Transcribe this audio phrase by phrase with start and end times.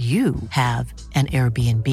[0.00, 1.86] you have an Airbnb.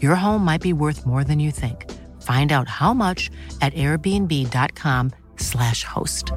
[0.00, 1.90] Your home might be worth more than you think.
[2.22, 6.30] Find out how much at airbnb.com/slash host.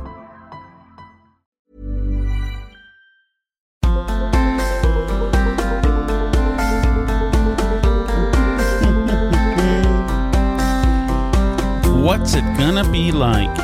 [12.01, 13.59] What's it gonna be like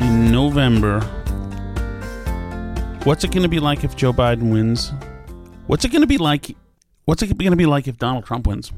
[0.00, 1.00] in November?
[3.04, 4.94] What's it gonna be like if Joe Biden wins?
[5.68, 6.56] What's it gonna be like?
[7.04, 8.72] What's it gonna be like if Donald Trump wins?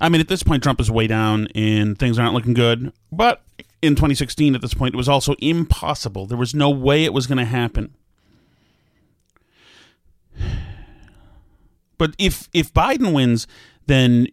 [0.00, 2.92] I mean, at this point, Trump is way down and things aren't looking good.
[3.10, 3.42] But
[3.82, 6.26] in 2016, at this point, it was also impossible.
[6.26, 7.94] There was no way it was going to happen.
[11.98, 13.46] But if if Biden wins,
[13.86, 14.28] then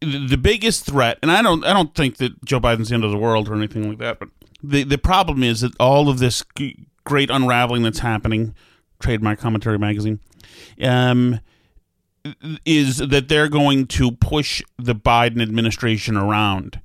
[0.00, 3.10] the biggest threat, and I don't I don't think that Joe Biden's the end of
[3.10, 4.28] the world or anything like that, but
[4.62, 6.44] the the problem is that all of this
[7.04, 8.54] great unraveling that's happening,
[9.00, 10.20] trademark commentary magazine,
[10.82, 11.40] um,
[12.64, 16.80] is that they're going to push the Biden administration around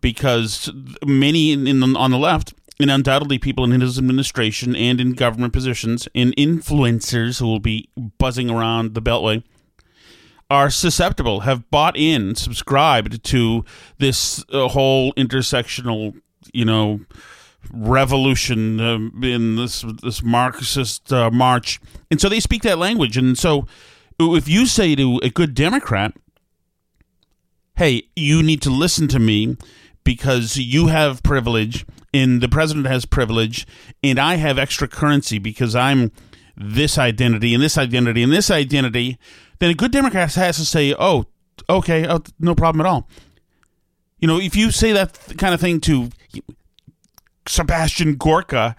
[0.00, 0.70] because
[1.04, 5.52] many in, in on the left and undoubtedly people in his administration and in government
[5.52, 9.42] positions and influencers who will be buzzing around the beltway
[10.50, 13.64] are susceptible, have bought in, subscribed to
[13.98, 16.20] this uh, whole intersectional,
[16.52, 17.00] you know,
[17.70, 21.80] revolution um, in this this Marxist uh, march,
[22.10, 23.16] and so they speak that language.
[23.16, 23.66] And so,
[24.18, 26.14] if you say to a good Democrat,
[27.76, 29.56] "Hey, you need to listen to me
[30.04, 33.66] because you have privilege, and the president has privilege,
[34.02, 36.12] and I have extra currency because I'm."
[36.54, 39.18] This identity and this identity and this identity,
[39.58, 41.24] then a good Democrat has to say, "Oh,
[41.68, 43.08] okay, oh, no problem at all."
[44.20, 46.10] You know, if you say that kind of thing to
[47.46, 48.76] Sebastian Gorka,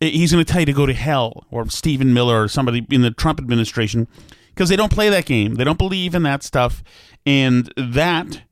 [0.00, 3.02] he's going to tell you to go to hell, or Stephen Miller, or somebody in
[3.02, 4.08] the Trump administration,
[4.54, 5.54] because they don't play that game.
[5.54, 6.82] They don't believe in that stuff,
[7.26, 8.42] and that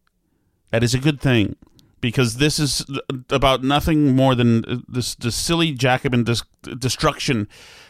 [0.70, 1.56] that is a good thing
[2.00, 6.42] because this is uh, about nothing more than uh, this, this silly Jacobin dis-
[6.78, 7.48] destruction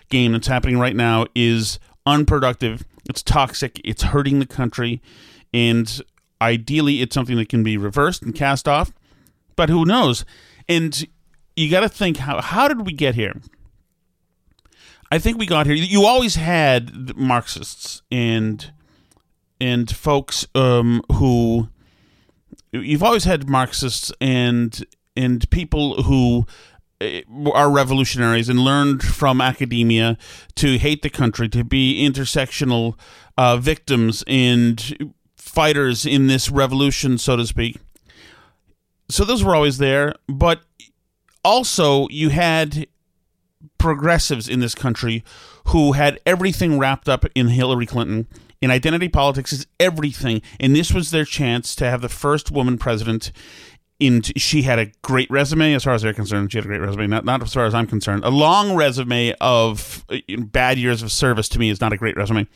[0.08, 2.84] game that's happening right now is unproductive.
[3.08, 3.80] It's toxic.
[3.84, 5.02] It's hurting the country,
[5.52, 6.00] and
[6.40, 8.92] ideally, it's something that can be reversed and cast off.
[9.54, 10.24] But who knows?
[10.68, 11.06] And
[11.56, 13.40] you got to think how how did we get here?
[15.10, 15.74] I think we got here.
[15.74, 18.72] You always had Marxists and
[19.60, 21.68] and folks um, who
[22.72, 24.84] you've always had Marxists and
[25.16, 26.46] and people who
[27.00, 27.22] eh,
[27.52, 30.18] are revolutionaries and learned from academia
[30.56, 32.98] to hate the country, to be intersectional
[33.38, 37.78] uh, victims and fighters in this revolution, so to speak.
[39.08, 40.60] So those were always there, but
[41.46, 42.88] also you had
[43.78, 45.24] progressives in this country
[45.66, 48.26] who had everything wrapped up in Hillary Clinton.
[48.60, 52.78] And identity politics is everything, and this was their chance to have the first woman
[52.78, 53.30] president.
[54.00, 56.50] In she had a great resume, as far as they're concerned.
[56.50, 58.24] She had a great resume, not not as far as I'm concerned.
[58.24, 62.16] A long resume of uh, bad years of service to me is not a great
[62.16, 62.46] resume.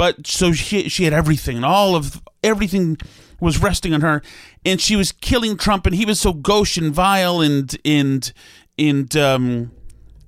[0.00, 2.96] But so she she had everything, and all of everything
[3.38, 4.22] was resting on her,
[4.64, 8.32] and she was killing Trump, and he was so gauche and vile and and
[8.78, 9.72] and um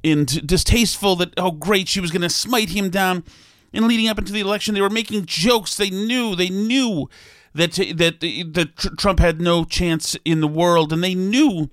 [0.05, 3.25] and distasteful that oh great she was going to smite him down.
[3.73, 5.75] And leading up into the election, they were making jokes.
[5.75, 7.09] They knew they knew
[7.55, 11.71] that that that Trump had no chance in the world, and they knew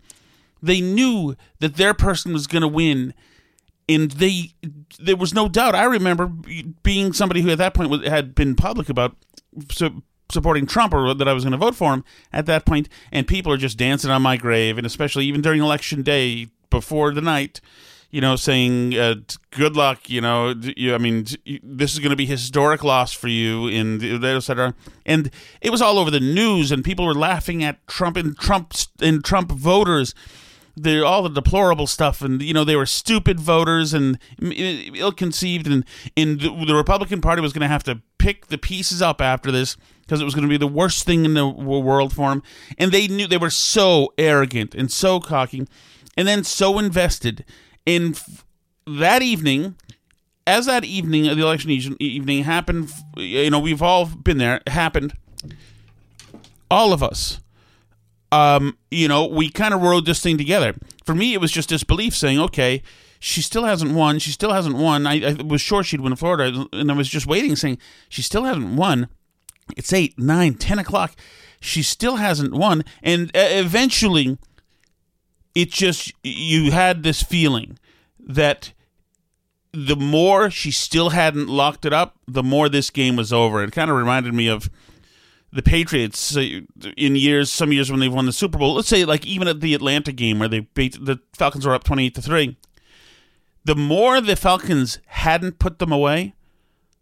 [0.64, 3.14] they knew that their person was going to win
[3.90, 4.54] and they
[5.00, 5.76] there was no doubt.
[5.76, 9.16] I remember being somebody who at that point had been public about
[9.72, 12.88] su- supporting Trump or that I was going to vote for him at that point,
[13.12, 17.14] and people are just dancing on my grave, and especially even during election day before
[17.14, 17.60] the night.
[18.12, 19.16] You know, saying uh,
[19.52, 21.26] "good luck." You know, you, I mean,
[21.62, 24.74] this is going to be historic loss for you, and etc.
[25.06, 25.30] And
[25.62, 29.24] it was all over the news, and people were laughing at Trump and Trump and
[29.24, 30.16] Trump voters
[30.76, 35.68] the all the deplorable stuff, and you know they were stupid voters and mm, ill-conceived,
[35.68, 35.86] and
[36.16, 39.78] and the Republican Party was going to have to pick the pieces up after this
[40.02, 42.44] because it was going to be the worst thing in the world for them.
[42.78, 45.68] And they knew they were so arrogant and so cocky,
[46.18, 47.46] and then so invested.
[47.86, 48.16] in
[48.86, 49.76] that evening,
[50.48, 54.62] as that evening, the election evening happened, you know, we've all been there.
[54.66, 55.14] It happened.
[56.72, 57.40] All of us
[58.32, 60.76] um, you know, we kind of rode this thing together.
[61.04, 62.84] For me, it was just disbelief saying, okay,
[63.20, 64.20] she still hasn't won.
[64.20, 65.06] She still hasn't won.
[65.08, 68.46] I, I was sure she'd win Florida, and I was just waiting, saying, she still
[68.46, 69.10] hasn't won.
[69.76, 71.16] It's 8, 9, 10 o'clock.
[71.60, 72.84] She still hasn't won.
[73.04, 74.38] And uh, eventually,
[75.54, 77.78] it just, you had this feeling
[78.20, 78.72] that
[79.72, 83.64] the more she still hadn't locked it up, the more this game was over.
[83.64, 84.70] It kind of reminded me of
[85.52, 88.76] the Patriots in years, some years when they've won the Super Bowl.
[88.76, 91.84] Let's say like even at the Atlanta game where they beat the Falcons were up
[91.84, 92.58] twenty eight to three.
[93.66, 96.34] The more the Falcons hadn't put them away,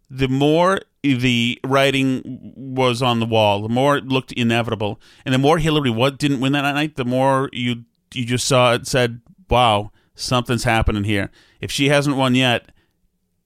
[0.09, 3.61] the more the writing was on the wall.
[3.61, 7.05] The more it looked inevitable, and the more Hillary what didn't win that night, the
[7.05, 7.83] more you
[8.13, 12.71] you just saw it said, "Wow, something's happening here." If she hasn't won yet,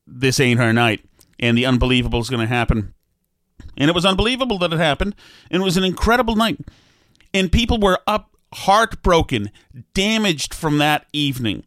[0.05, 1.03] this ain't her night,
[1.39, 2.93] and the unbelievable is going to happen
[3.77, 5.15] and it was unbelievable that it happened.
[5.49, 6.59] And it was an incredible night.
[7.33, 9.51] And people were up heartbroken,
[9.93, 11.63] damaged from that evening.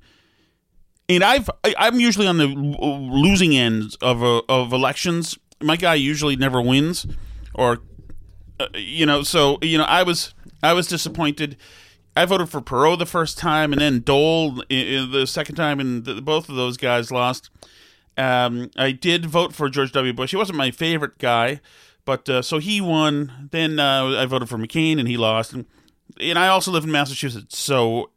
[1.09, 5.39] And I've I'm usually on the losing end of uh, of elections.
[5.61, 7.07] My guy usually never wins,
[7.55, 7.81] or
[8.59, 9.23] uh, you know.
[9.23, 11.59] So you know, I was I was disappointed.
[12.17, 16.23] I voted for Perot the first time, and then Dole the second time, and the,
[16.23, 17.51] both of those guys lost.
[18.17, 20.13] Um, I did vote for George W.
[20.13, 20.31] Bush.
[20.31, 21.61] He wasn't my favorite guy,
[22.05, 23.49] but uh, so he won.
[23.51, 25.53] Then uh, I voted for McCain, and he lost.
[25.53, 25.67] And,
[26.21, 28.11] and I also live in Massachusetts, so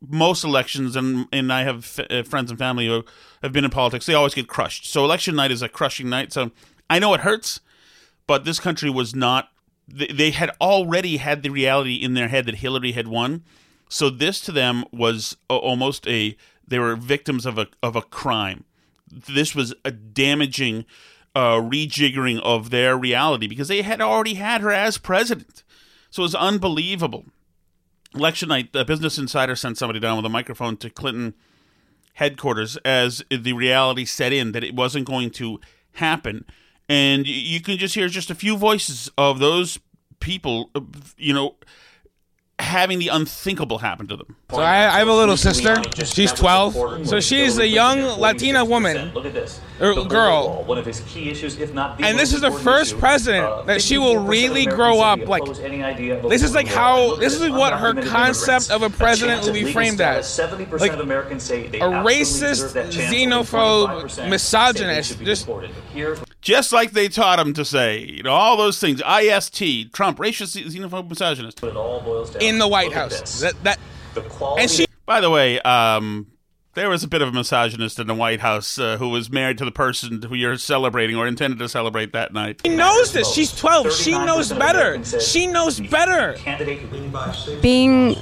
[0.00, 3.04] most elections, and and I have f- uh, friends and family who
[3.42, 4.06] have been in politics.
[4.06, 4.86] They always get crushed.
[4.86, 6.32] So election night is a crushing night.
[6.32, 6.50] So
[6.88, 7.60] I know it hurts,
[8.26, 9.48] but this country was not.
[9.86, 13.44] They, they had already had the reality in their head that Hillary had won.
[13.88, 16.36] So this to them was almost a.
[16.66, 18.64] They were victims of a of a crime.
[19.10, 20.86] This was a damaging
[21.34, 25.62] uh, rejiggering of their reality because they had already had her as president.
[26.10, 27.26] So it was unbelievable.
[28.14, 31.34] Election night, the Business Insider sent somebody down with a microphone to Clinton
[32.14, 35.60] headquarters as the reality set in that it wasn't going to
[35.94, 36.44] happen.
[36.88, 39.80] And you can just hear just a few voices of those
[40.20, 40.80] people, uh,
[41.16, 41.56] you know,
[42.58, 44.36] having the unthinkable happen to them.
[44.50, 45.76] So I, I have a little sister.
[46.04, 47.06] She's 12.
[47.08, 49.60] So she's a young Latina woman, Look at this.
[49.80, 50.62] or girl.
[50.64, 53.82] One of his key issues, if not and this is the first president uh, that
[53.82, 55.44] she will really grow up like.
[55.44, 60.00] This is like how this is what her concept of a president will be framed
[60.00, 60.38] as.
[60.38, 61.04] Like a
[62.06, 65.20] racist, xenophobe, misogynist.
[65.20, 65.48] Just
[66.44, 69.00] just like they taught him to say, you know, all those things.
[69.00, 71.60] IST, Trump, racist, xenophobe, misogynist.
[72.40, 73.40] In the White House.
[73.40, 73.78] That, that
[74.12, 74.62] the quality.
[74.62, 74.86] And she.
[75.06, 76.28] By the way, um,
[76.74, 79.58] there was a bit of a misogynist in the White House uh, who was married
[79.58, 82.60] to the person who you're celebrating or intended to celebrate that night.
[82.64, 83.32] She knows this.
[83.32, 83.92] She's 12.
[83.92, 85.02] She knows better.
[85.20, 86.36] She knows better.
[87.62, 88.16] Being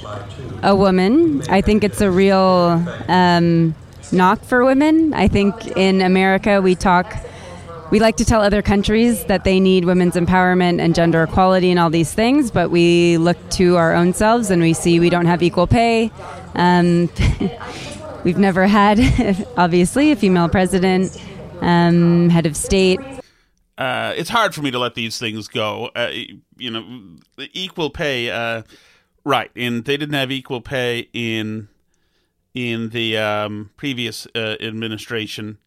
[0.61, 3.75] a woman, I think it's a real um,
[4.11, 5.13] knock for women.
[5.13, 7.17] I think in America we talk
[7.93, 11.79] we like to tell other countries that they need women's empowerment and gender equality and
[11.79, 15.27] all these things, but we look to our own selves and we see we don't
[15.27, 16.11] have equal pay.
[16.55, 17.07] Um,
[18.23, 18.97] we've never had,
[19.57, 21.23] obviously, a female president,
[21.61, 22.99] um, head of state.
[23.77, 25.91] Uh, it's hard for me to let these things go.
[25.95, 26.09] Uh,
[26.57, 27.19] you know,
[27.53, 28.63] equal pay, uh,
[29.23, 29.51] right?
[29.55, 31.67] And they didn't have equal pay in
[32.55, 35.59] in the um, previous uh, administration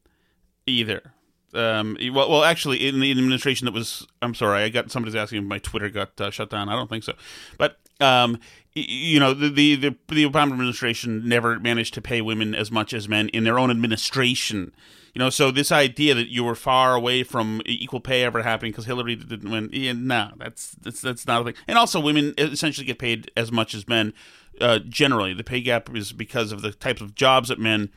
[0.67, 1.13] either.
[1.57, 5.43] Um, well, well, actually, in the administration that was, I'm sorry, I got somebody's asking
[5.43, 6.69] if my Twitter got uh, shut down.
[6.69, 7.15] I don't think so,
[7.59, 8.39] but Um,
[8.75, 12.93] you know the, the the the Obama administration never managed to pay women as much
[12.93, 14.73] as men in their own administration.
[15.15, 18.73] You know, so this idea that you were far away from equal pay ever happening
[18.73, 21.55] because Hillary didn't win, yeah, no, that's that's that's not a thing.
[21.67, 24.13] And also, women essentially get paid as much as men.
[24.61, 27.91] Uh, generally, the pay gap is because of the types of jobs that men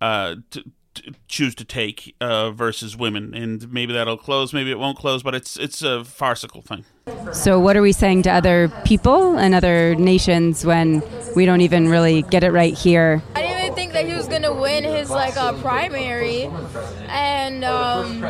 [0.00, 0.34] uh,
[0.98, 5.22] t- choose to take uh, versus women, and maybe that'll close, maybe it won't close,
[5.22, 6.84] but it's it's a farcical thing.
[7.32, 11.02] So, what are we saying to other people and other nations when
[11.34, 13.22] we don't even really get it right here?
[13.34, 16.50] I didn't even think that he was gonna win his like uh, primary,
[17.08, 18.22] and um,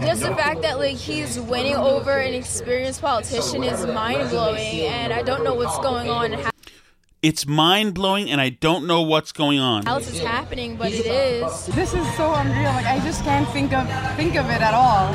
[0.00, 5.12] just the fact that like he's winning over an experienced politician is mind blowing, and
[5.12, 6.50] I don't know what's going on.
[7.24, 9.86] And how It's mind blowing, and I don't know what's going on.
[9.86, 11.66] else is happening, but it is.
[11.66, 12.72] This is so unreal.
[12.72, 13.86] Like I just can't think of
[14.16, 15.12] think of it at all.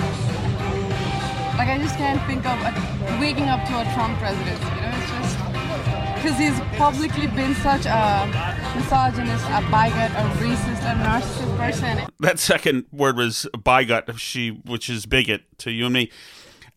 [1.57, 4.65] Like I just can't think of waking up to a Trump presidency.
[4.65, 5.37] You know, it's just
[6.15, 8.25] because he's publicly been such a
[8.75, 12.07] misogynist, a bigot, a racist, a narcissist person.
[12.19, 16.11] That second word was bigot, she, which is bigot to you and me.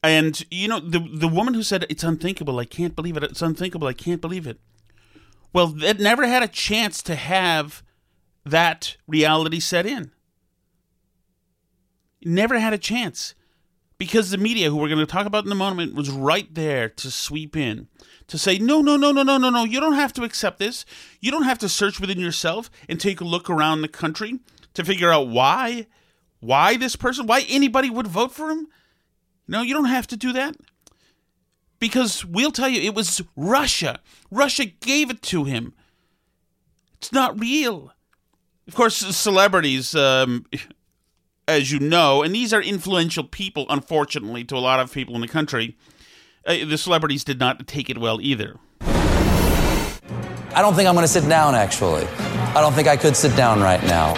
[0.02, 3.24] And you know the the woman who said it's unthinkable, I can't believe it.
[3.24, 4.60] It's unthinkable, I can't believe it.
[5.52, 7.82] Well, it never had a chance to have
[8.44, 10.12] that reality set in.
[12.22, 13.34] Never had a chance
[13.96, 16.88] because the media, who we're going to talk about in a moment, was right there
[16.88, 17.88] to sweep in
[18.28, 19.64] to say, no, no, no, no, no, no, no.
[19.64, 20.84] You don't have to accept this.
[21.20, 24.38] You don't have to search within yourself and take a look around the country
[24.74, 25.86] to figure out why,
[26.40, 28.68] why this person, why anybody would vote for him.
[29.48, 30.56] No, you don't have to do that.
[31.78, 34.00] Because we'll tell you, it was Russia.
[34.30, 35.74] Russia gave it to him.
[36.96, 37.92] It's not real.
[38.66, 40.44] Of course, celebrities, um,
[41.46, 45.20] as you know, and these are influential people, unfortunately, to a lot of people in
[45.20, 45.76] the country.
[46.44, 48.56] Uh, the celebrities did not take it well either.
[48.80, 52.06] I don't think I'm going to sit down, actually.
[52.06, 54.14] I don't think I could sit down right now.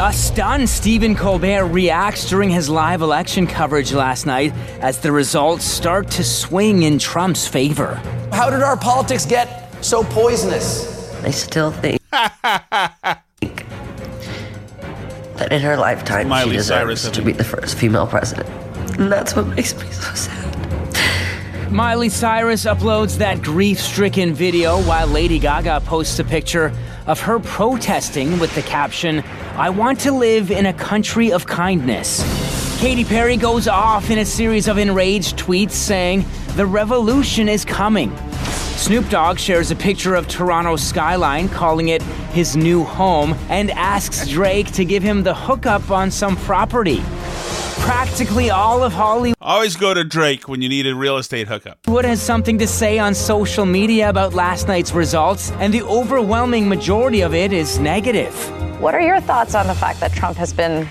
[0.00, 5.62] A stunned Stephen Colbert reacts during his live election coverage last night as the results
[5.66, 7.96] start to swing in Trump's favor.
[8.32, 11.12] How did our politics get so poisonous?
[11.22, 13.22] I still think that
[15.50, 18.48] in her lifetime Miley she deserves Cyrus, to be the first female president.
[18.98, 20.49] And that's what makes me so sad.
[21.70, 26.72] Miley Cyrus uploads that grief stricken video while Lady Gaga posts a picture
[27.06, 29.22] of her protesting with the caption,
[29.54, 32.80] I want to live in a country of kindness.
[32.80, 36.24] Katy Perry goes off in a series of enraged tweets saying,
[36.56, 38.16] The revolution is coming.
[38.76, 44.26] Snoop Dogg shares a picture of Toronto's skyline, calling it his new home, and asks
[44.26, 47.00] Drake to give him the hookup on some property.
[47.80, 51.78] Practically all of Hollywood Always go to Drake when you need a real estate hookup.
[51.88, 56.68] Wood has something to say on social media about last night's results, and the overwhelming
[56.68, 58.32] majority of it is negative.
[58.80, 60.86] What are your thoughts on the fact that Trump has been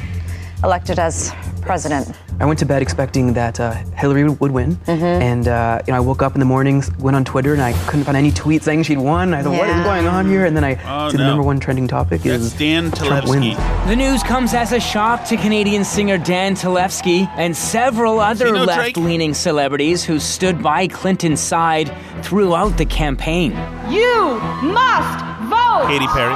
[0.64, 2.12] elected as president?
[2.42, 5.04] I went to bed expecting that uh, Hillary would win, Mm-hmm.
[5.04, 7.74] and uh, you know I woke up in the mornings, went on Twitter, and I
[7.88, 9.34] couldn't find any tweets saying she'd won.
[9.34, 10.46] I thought, what is going on here?
[10.46, 13.56] And then I Oh, see the number one trending topic That's is Dan Trump Talevski.
[13.56, 13.88] wins.
[13.90, 18.54] The news comes as a shock to Canadian singer Dan Talevski and several other you
[18.54, 18.96] know Drake?
[18.96, 21.92] left leaning celebrities who stood by Clinton's side
[22.24, 23.52] throughout the campaign.
[23.90, 25.20] You must
[25.52, 26.36] vote Katy Perry.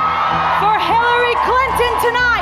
[0.59, 2.32] for Hillary Clinton tonight.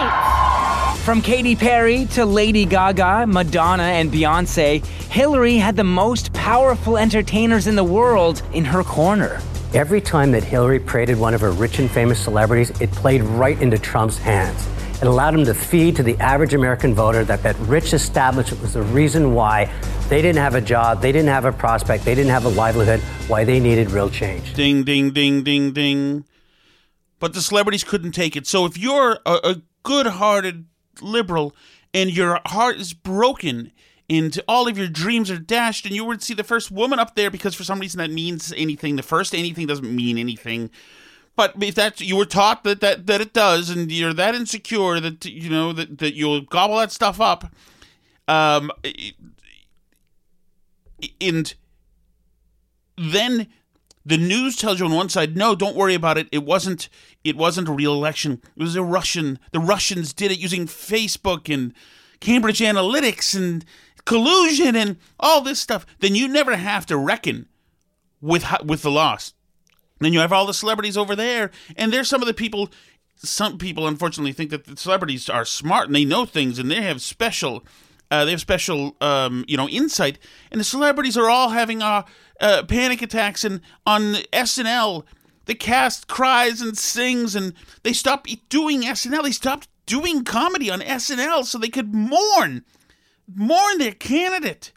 [1.03, 7.65] From Katy Perry to Lady Gaga, Madonna, and Beyonce, Hillary had the most powerful entertainers
[7.65, 9.41] in the world in her corner.
[9.74, 13.60] Every time that Hillary paraded one of her rich and famous celebrities, it played right
[13.60, 14.70] into Trump's hands.
[15.01, 18.74] It allowed him to feed to the average American voter that that rich establishment was
[18.74, 19.74] the reason why
[20.08, 23.00] they didn't have a job, they didn't have a prospect, they didn't have a livelihood,
[23.27, 24.53] why they needed real change.
[24.53, 26.25] Ding, ding, ding, ding, ding.
[27.17, 28.46] But the celebrities couldn't take it.
[28.46, 30.67] So if you're a, a good hearted
[31.01, 31.55] liberal
[31.93, 33.72] and your heart is broken
[34.10, 37.15] and all of your dreams are dashed and you to see the first woman up
[37.15, 38.98] there because for some reason that means anything.
[38.98, 40.70] The first anything doesn't mean anything.
[41.38, 45.00] But if that you were taught that, that that it does, and you're that insecure
[45.00, 47.53] that you know that, that you'll gobble that stuff up,
[48.27, 48.70] um,
[51.22, 51.55] and
[52.98, 53.48] then
[54.05, 56.27] the news tells you on one side, no, don't worry about it.
[56.31, 56.89] It wasn't.
[57.24, 58.41] It wasn't a real election.
[58.55, 59.39] It was a Russian.
[59.51, 61.74] The Russians did it using Facebook and
[62.20, 63.65] Cambridge Analytica and
[64.05, 65.86] collusion and all this stuff.
[66.00, 67.48] Then you never have to reckon
[68.22, 69.34] with with the loss.
[70.00, 72.70] Then you have all the celebrities over there, and there's some of the people.
[73.24, 76.81] Some people, unfortunately, think that the celebrities are smart and they know things, and they
[76.81, 77.63] have special,
[78.10, 80.17] uh, they have special, um, you know, insight.
[80.50, 82.03] And the celebrities are all having a,
[82.41, 85.05] uh, panic attacks, and on SNL,
[85.45, 89.24] the cast cries and sings, and they stopped doing SNL.
[89.24, 92.65] They stopped doing comedy on SNL so they could mourn,
[93.33, 94.71] mourn their candidate.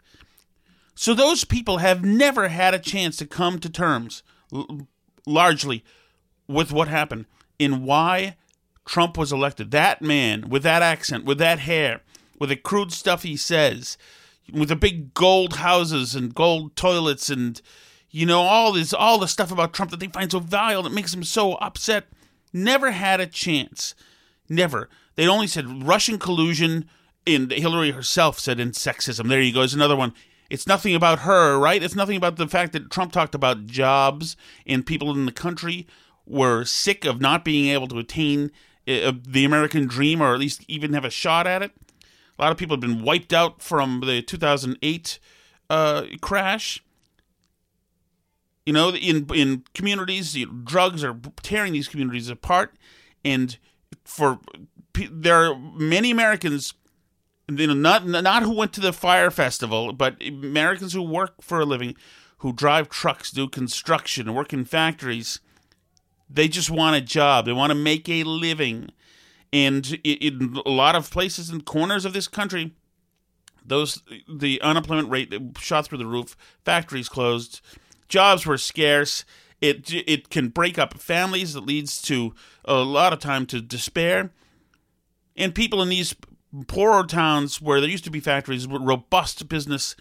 [0.93, 4.87] So those people have never had a chance to come to terms, l-
[5.25, 5.83] largely,
[6.47, 7.25] with what happened
[7.59, 8.37] in why
[8.85, 9.71] Trump was elected.
[9.71, 12.01] That man with that accent, with that hair,
[12.39, 13.97] with the crude stuff he says,
[14.51, 17.61] with the big gold houses and gold toilets and
[18.09, 20.93] you know all this all the stuff about Trump that they find so vile that
[20.93, 22.05] makes them so upset.
[22.53, 23.95] Never had a chance.
[24.47, 24.89] Never.
[25.15, 26.89] They only said Russian collusion
[27.27, 29.27] and Hillary herself said in sexism.
[29.27, 29.59] There you go.
[29.59, 30.13] There's another one.
[30.49, 31.81] It's nothing about her right?
[31.81, 35.87] It's nothing about the fact that Trump talked about jobs and people in the country
[36.25, 38.51] were sick of not being able to attain
[38.87, 41.71] uh, the American dream or at least even have a shot at it
[42.37, 45.19] a lot of people have been wiped out from the 2008
[45.69, 46.83] uh, crash.
[48.65, 52.75] You know, in in communities, you know, drugs are tearing these communities apart,
[53.23, 53.57] and
[54.03, 54.39] for
[55.11, 56.73] there are many Americans,
[57.47, 61.59] you know, not not who went to the fire festival, but Americans who work for
[61.59, 61.95] a living,
[62.39, 65.39] who drive trucks, do construction, work in factories.
[66.27, 67.45] They just want a job.
[67.45, 68.89] They want to make a living
[69.55, 72.73] and in a lot of places and corners of this country,
[73.65, 76.35] those the unemployment rate shot through the roof.
[76.65, 77.61] Factories closed,
[78.09, 79.23] jobs were scarce.
[79.61, 81.55] It it can break up families.
[81.55, 82.35] It leads to
[82.65, 84.31] a lot of time to despair.
[85.37, 86.13] And people in these
[86.67, 89.95] poorer towns where there used to be factories, with robust business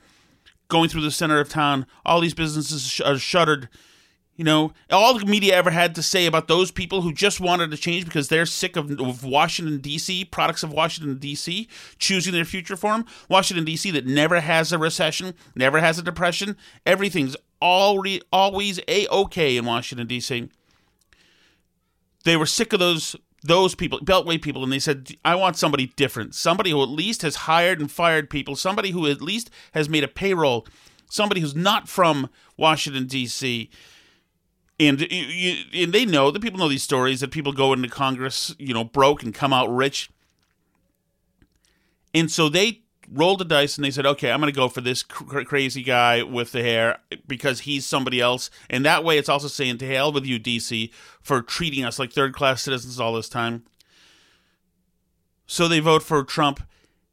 [0.67, 3.69] going through the center of town, all these businesses are shuttered
[4.37, 7.71] you know, all the media ever had to say about those people who just wanted
[7.71, 12.45] to change because they're sick of, of Washington, D.C., products of Washington, D.C., choosing their
[12.45, 13.05] future for them.
[13.29, 16.57] Washington, D.C., that never has a recession, never has a depression.
[16.85, 20.49] Everything's always A OK in Washington, D.C.
[22.25, 23.14] They were sick of those
[23.47, 26.35] those people, Beltway people, and they said, I want somebody different.
[26.35, 30.03] Somebody who at least has hired and fired people, somebody who at least has made
[30.03, 30.67] a payroll,
[31.11, 33.68] somebody who's not from Washington, D.C.,
[34.81, 38.75] and and they know that people know these stories that people go into Congress, you
[38.75, 40.11] know, broke and come out rich.
[42.13, 44.81] And so they rolled the dice and they said, "Okay, I'm going to go for
[44.81, 49.29] this cr- crazy guy with the hair because he's somebody else." And that way, it's
[49.29, 53.15] also saying to hell with you, DC, for treating us like third class citizens all
[53.15, 53.65] this time.
[55.47, 56.63] So they vote for Trump,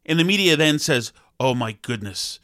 [0.05, 2.39] and the media then says, "Oh my goodness."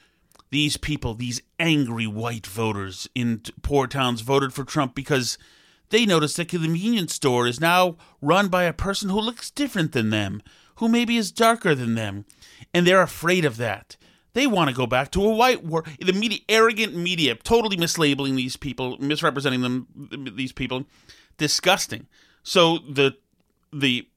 [0.50, 5.38] These people, these angry white voters in poor towns, voted for Trump because
[5.90, 9.92] they noticed that the convenience store is now run by a person who looks different
[9.92, 10.42] than them,
[10.76, 12.26] who maybe is darker than them,
[12.74, 13.98] and they're afraid of that.
[14.34, 15.88] They want to go back to a white world.
[16.00, 19.88] The media, arrogant media, totally mislabeling these people, misrepresenting them,
[20.36, 20.86] these people,
[21.38, 22.06] disgusting.
[22.44, 23.18] So the
[23.74, 24.08] the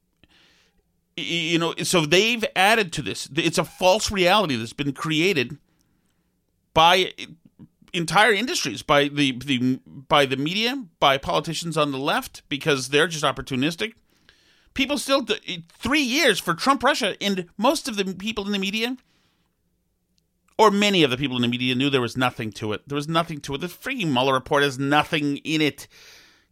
[1.17, 3.29] you know, so they've added to this.
[3.35, 5.59] It's a false reality that's been created
[6.75, 7.13] by
[7.93, 13.09] entire industries, by the, the by the media, by politicians on the left because they're
[13.09, 13.95] just opportunistic.
[14.75, 15.27] People still
[15.69, 18.97] three years for Trump Russia, and most of the people in the media,
[20.57, 22.89] or many of the people in the media, knew there was nothing to it.
[22.89, 23.61] There was nothing to it.
[23.61, 25.89] The freaking Mueller report has nothing in it.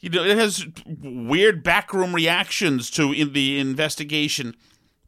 [0.01, 0.67] You know, it has
[1.01, 4.57] weird backroom reactions to in the investigation.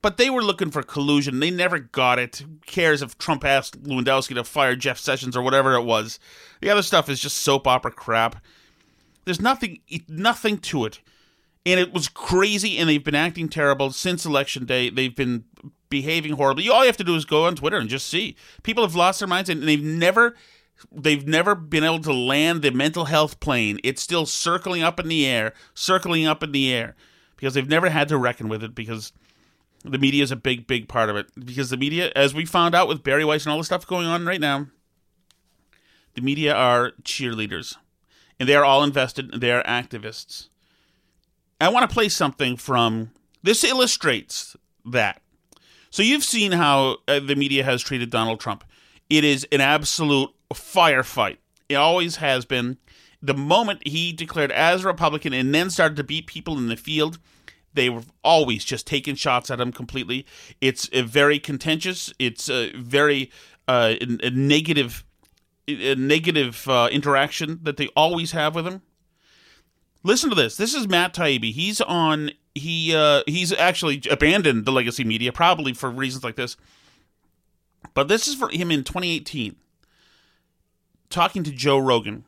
[0.02, 1.40] But they were looking for collusion.
[1.40, 2.36] They never got it.
[2.36, 6.18] Who cares if Trump asked Lewandowski to fire Jeff Sessions or whatever it was?
[6.62, 8.42] The other stuff is just soap opera crap.
[9.26, 11.00] There's nothing, nothing to it,
[11.66, 12.78] and it was crazy.
[12.78, 14.88] And they've been acting terrible since election day.
[14.88, 15.44] They've been
[15.90, 16.64] behaving horribly.
[16.64, 18.36] You all you have to do is go on Twitter and just see.
[18.62, 20.34] People have lost their minds, and they've never,
[20.90, 23.78] they've never been able to land the mental health plane.
[23.84, 26.96] It's still circling up in the air, circling up in the air,
[27.36, 28.74] because they've never had to reckon with it.
[28.74, 29.12] Because
[29.84, 32.74] the media is a big, big part of it because the media, as we found
[32.74, 34.66] out with Bari Weiss and all the stuff going on right now,
[36.14, 37.76] the media are cheerleaders
[38.38, 39.40] and they are all invested.
[39.40, 40.48] They are activists.
[41.60, 43.10] I want to play something from
[43.42, 45.22] this illustrates that.
[45.90, 48.64] So you've seen how uh, the media has treated Donald Trump.
[49.08, 51.38] It is an absolute firefight.
[51.68, 52.78] It always has been.
[53.22, 56.76] The moment he declared as a Republican and then started to beat people in the
[56.76, 57.18] field,
[57.74, 60.26] they were always just taking shots at him completely.
[60.61, 62.12] It's a very contentious.
[62.18, 63.30] It's a very
[63.68, 65.04] uh, a negative,
[65.68, 68.83] a negative uh, interaction that they always have with him.
[70.02, 70.56] Listen to this.
[70.56, 71.52] This is Matt Taibbi.
[71.52, 72.33] He's on.
[72.54, 76.56] He uh, he's actually abandoned the legacy media, probably for reasons like this.
[77.94, 79.56] But this is for him in 2018.
[81.09, 82.24] talking to Joe Rogan,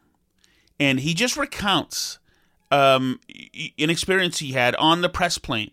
[0.78, 2.18] and he just recounts
[2.72, 3.20] um,
[3.78, 5.70] an experience he had on the press plane.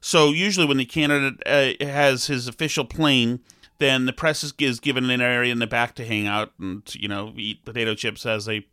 [0.00, 3.40] So usually, when the candidate uh, has his official plane,
[3.78, 6.82] then the press is, is given an area in the back to hang out and
[6.94, 8.66] you know eat potato chips as they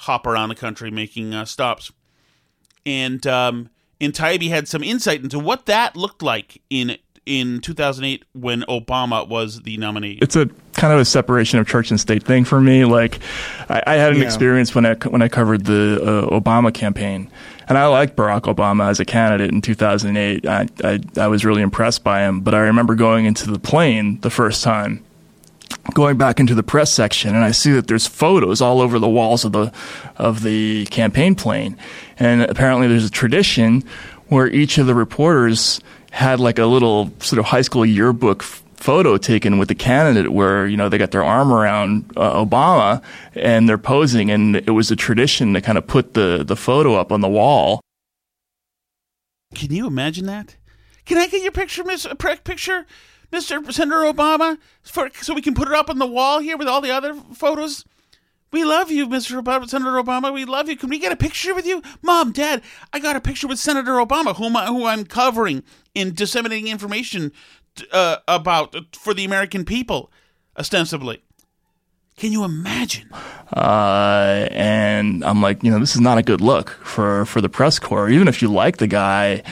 [0.00, 1.92] hop around the country making uh, stops.
[2.84, 8.24] And um, and Taibbi had some insight into what that looked like in in 2008
[8.32, 10.18] when Obama was the nominee.
[10.20, 12.84] It's a kind of a separation of church and state thing for me.
[12.84, 13.20] Like,
[13.68, 14.24] I, I had an Yeah.
[14.24, 17.30] experience when I when I covered the uh, Obama campaign,
[17.68, 20.46] and I liked Barack Obama as a candidate in 2008.
[20.46, 22.40] I, I I was really impressed by him.
[22.40, 25.04] But I remember going into the plane the first time.
[25.94, 29.08] Going back into the press section, and I see that there's photos all over the
[29.08, 29.72] walls of the
[30.16, 31.76] of the campaign plane,
[32.18, 33.82] and apparently there's a tradition
[34.28, 35.80] where each of the reporters
[36.12, 40.30] had like a little sort of high school yearbook f- photo taken with the candidate
[40.32, 43.02] where you know they got their arm around uh, Obama
[43.34, 46.94] and they're posing and it was a tradition to kind of put the the photo
[46.94, 47.80] up on the wall
[49.54, 50.56] Can you imagine that?
[51.04, 52.86] Can I get your picture, Miss uh, pre- picture,
[53.30, 56.68] Mister Senator Obama, for so we can put it up on the wall here with
[56.68, 57.84] all the other photos?
[58.52, 59.42] We love you, Mr.
[59.42, 60.32] Obama, Senator Obama.
[60.32, 60.76] We love you.
[60.76, 62.62] Can we get a picture with you, Mom, Dad?
[62.92, 65.62] I got a picture with Senator Obama, whom I, who I'm covering
[65.94, 67.32] in disseminating information
[67.90, 70.12] uh, about for the American people,
[70.58, 71.22] ostensibly.
[72.16, 73.08] Can you imagine?
[73.54, 77.48] uh, and I'm like you know this is not a good look for for the
[77.48, 79.42] press corps even if you like the guy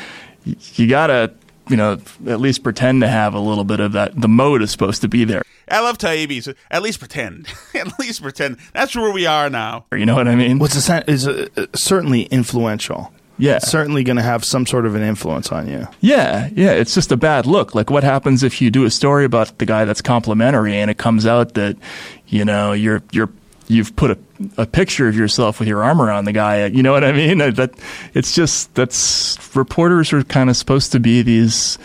[0.44, 1.32] you gotta
[1.70, 4.70] you know at least pretend to have a little bit of that the mode is
[4.70, 6.42] supposed to be there I love Taibbi.
[6.42, 7.46] So at least pretend.
[7.74, 8.56] at least pretend.
[8.72, 9.84] That's where we are now.
[9.92, 13.12] you know what I mean What's the sen- is uh, uh, certainly influential.
[13.38, 13.56] Yeah.
[13.56, 15.88] It's certainly going to have some sort of an influence on you.
[16.00, 17.74] Yeah, yeah, it's just a bad look.
[17.74, 20.98] Like, what happens if you do a story about the guy that's complimentary, and it
[20.98, 21.78] comes out that,
[22.26, 23.30] you know, you're you're
[23.70, 24.18] you've put a,
[24.58, 26.66] a picture of yourself with your arm around the guy.
[26.66, 27.38] You know what I mean?
[27.38, 27.72] That,
[28.14, 31.78] it's just that's reporters are kind of supposed to be these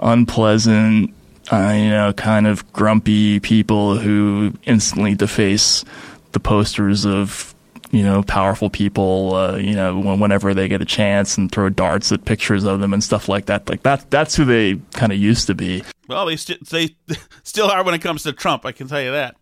[0.00, 1.12] unpleasant,
[1.52, 5.84] uh, you know, kind of grumpy people who instantly deface
[6.32, 7.54] the posters of
[7.90, 12.12] you know, powerful people, uh, you know, whenever they get a chance and throw darts
[12.12, 13.66] at pictures of them and stuff like that.
[13.68, 15.82] Like that, that's who they kind of used to be.
[16.06, 16.96] Well, they, st- they
[17.44, 19.36] still are when it comes to Trump, I can tell you that.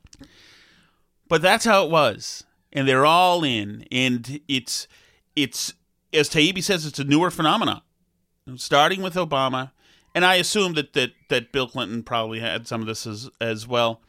[1.29, 2.45] But that's how it was.
[2.73, 3.87] And they're all in.
[3.91, 4.87] And it's,
[5.35, 5.75] it's
[6.12, 7.83] as Taibbi says, it's a newer phenomenon,
[8.57, 9.73] starting with Obama.
[10.15, 13.67] And I assume that, that, that Bill Clinton probably had some of this as, as
[13.67, 14.01] well.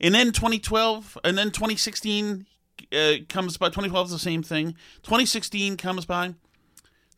[0.00, 2.46] And then 2012, and then 2016
[2.92, 3.68] uh, comes by.
[3.68, 4.74] 2012 is the same thing.
[5.02, 6.34] 2016 comes by.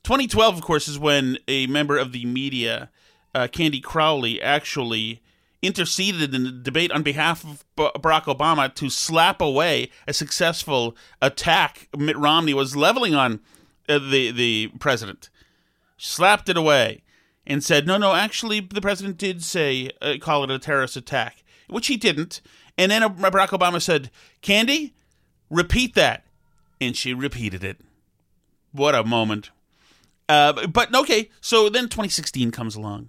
[0.05, 2.91] 2012, of course, is when a member of the media,
[3.35, 5.21] uh, Candy Crowley, actually
[5.63, 11.89] interceded in the debate on behalf of Barack Obama to slap away a successful attack
[11.97, 13.41] Mitt Romney was leveling on
[13.89, 15.31] uh, the the president.
[15.97, 17.03] Slapped it away
[17.47, 21.43] and said, "No, no, actually, the president did say uh, call it a terrorist attack,
[21.69, 22.41] which he didn't."
[22.77, 24.11] And then uh, Barack Obama said,
[24.43, 24.95] "Candy,
[25.51, 26.25] repeat that,"
[26.81, 27.79] and she repeated it.
[28.73, 29.51] What a moment!
[30.29, 33.09] Uh, but okay, so then 2016 comes along,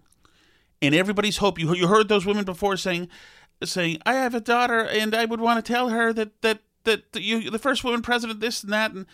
[0.81, 1.59] and everybody's hope.
[1.59, 3.09] You you heard those women before saying,
[3.63, 7.03] saying, "I have a daughter, and I would want to tell her that that that
[7.15, 9.05] you the first woman president, this and that." And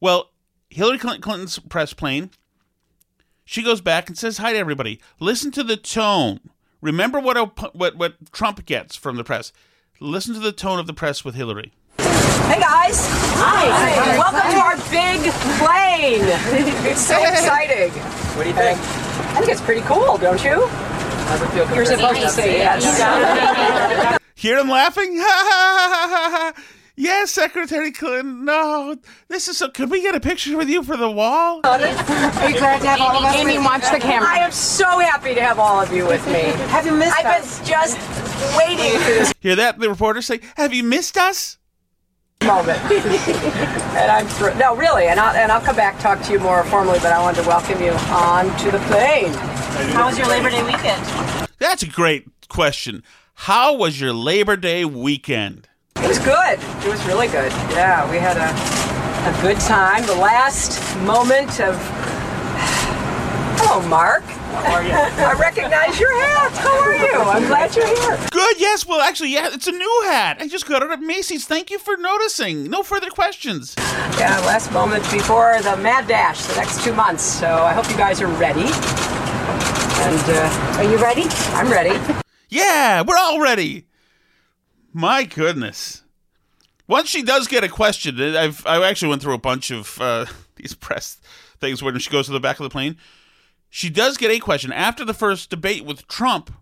[0.00, 0.30] well,
[0.68, 2.30] Hillary Clinton's press plane.
[3.44, 5.00] She goes back and says hi to everybody.
[5.18, 6.40] Listen to the tone.
[6.80, 9.52] Remember what what what Trump gets from the press.
[10.00, 11.72] Listen to the tone of the press with Hillary.
[11.98, 13.06] Hey guys!
[13.38, 14.18] Hi!
[14.18, 16.22] Welcome to our big plane!
[16.90, 17.92] It's so exciting!
[18.36, 19.01] What do you think?
[19.32, 20.68] I think it's pretty cool, don't you?
[21.74, 24.18] You're supposed to say yes.
[24.34, 25.16] Hear them laughing?
[25.16, 26.62] Ha ha ha ha ha!
[26.96, 28.44] Yes, Secretary Clinton.
[28.44, 28.94] No,
[29.28, 29.70] this is so.
[29.70, 31.60] Can we get a picture with you for the wall?
[31.64, 33.34] Are you glad to have all of us?
[33.36, 34.28] Amy, watch the camera.
[34.28, 36.42] I am so happy to have all of you with me.
[36.68, 37.24] Have you missed us?
[37.24, 39.78] I've been just waiting for this Hear that?
[39.78, 41.56] The reporters say, "Have you missed us?"
[42.44, 42.78] Moment.
[43.96, 44.58] and I'm thrilled.
[44.58, 47.20] No, really, and I'll, and I'll come back talk to you more formally, but I
[47.20, 49.32] wanted to welcome you on to the plane.
[49.92, 51.04] How was your Labor Day weekend?
[51.58, 53.02] That's a great question.
[53.34, 55.68] How was your Labor Day weekend?
[55.96, 56.58] It was good.
[56.58, 57.52] It was really good.
[57.72, 58.50] Yeah, we had a,
[59.28, 60.04] a good time.
[60.06, 61.76] The last moment of.
[63.58, 64.22] Hello, oh, Mark.
[64.52, 64.92] How are you?
[64.92, 66.52] I recognize your hat.
[66.52, 67.12] How are you?
[67.30, 68.28] I'm glad you're here.
[68.30, 68.60] Good.
[68.60, 68.86] Yes.
[68.86, 70.36] Well, actually, yeah, it's a new hat.
[70.40, 71.46] I just got it at Macy's.
[71.46, 72.68] Thank you for noticing.
[72.68, 73.74] No further questions.
[73.78, 77.22] Yeah, last moment before the mad dash, the next two months.
[77.22, 78.68] So I hope you guys are ready.
[80.02, 81.24] And uh, are you ready?
[81.54, 81.98] I'm ready.
[82.48, 83.86] Yeah, we're all ready.
[84.92, 86.02] My goodness.
[86.86, 90.26] Once she does get a question, I've I actually went through a bunch of uh,
[90.56, 91.16] these press
[91.60, 92.96] things when she goes to the back of the plane.
[93.74, 96.52] She does get a question after the first debate with Trump.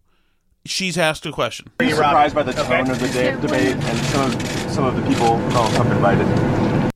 [0.65, 1.73] She's asked a question.
[1.81, 4.95] Are you surprised by the tone of the de- debate and some of some of
[4.95, 6.93] the people Donald Trump invited?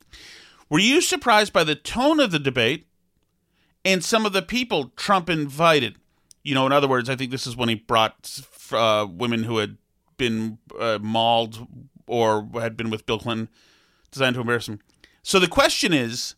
[0.71, 2.87] Were you surprised by the tone of the debate
[3.85, 5.97] and some of the people Trump invited?
[6.45, 8.39] You know, in other words, I think this is when he brought
[8.71, 9.79] uh, women who had
[10.17, 11.67] been uh, mauled
[12.07, 13.49] or had been with Bill Clinton,
[14.13, 14.79] designed to embarrass him.
[15.25, 16.37] So the question is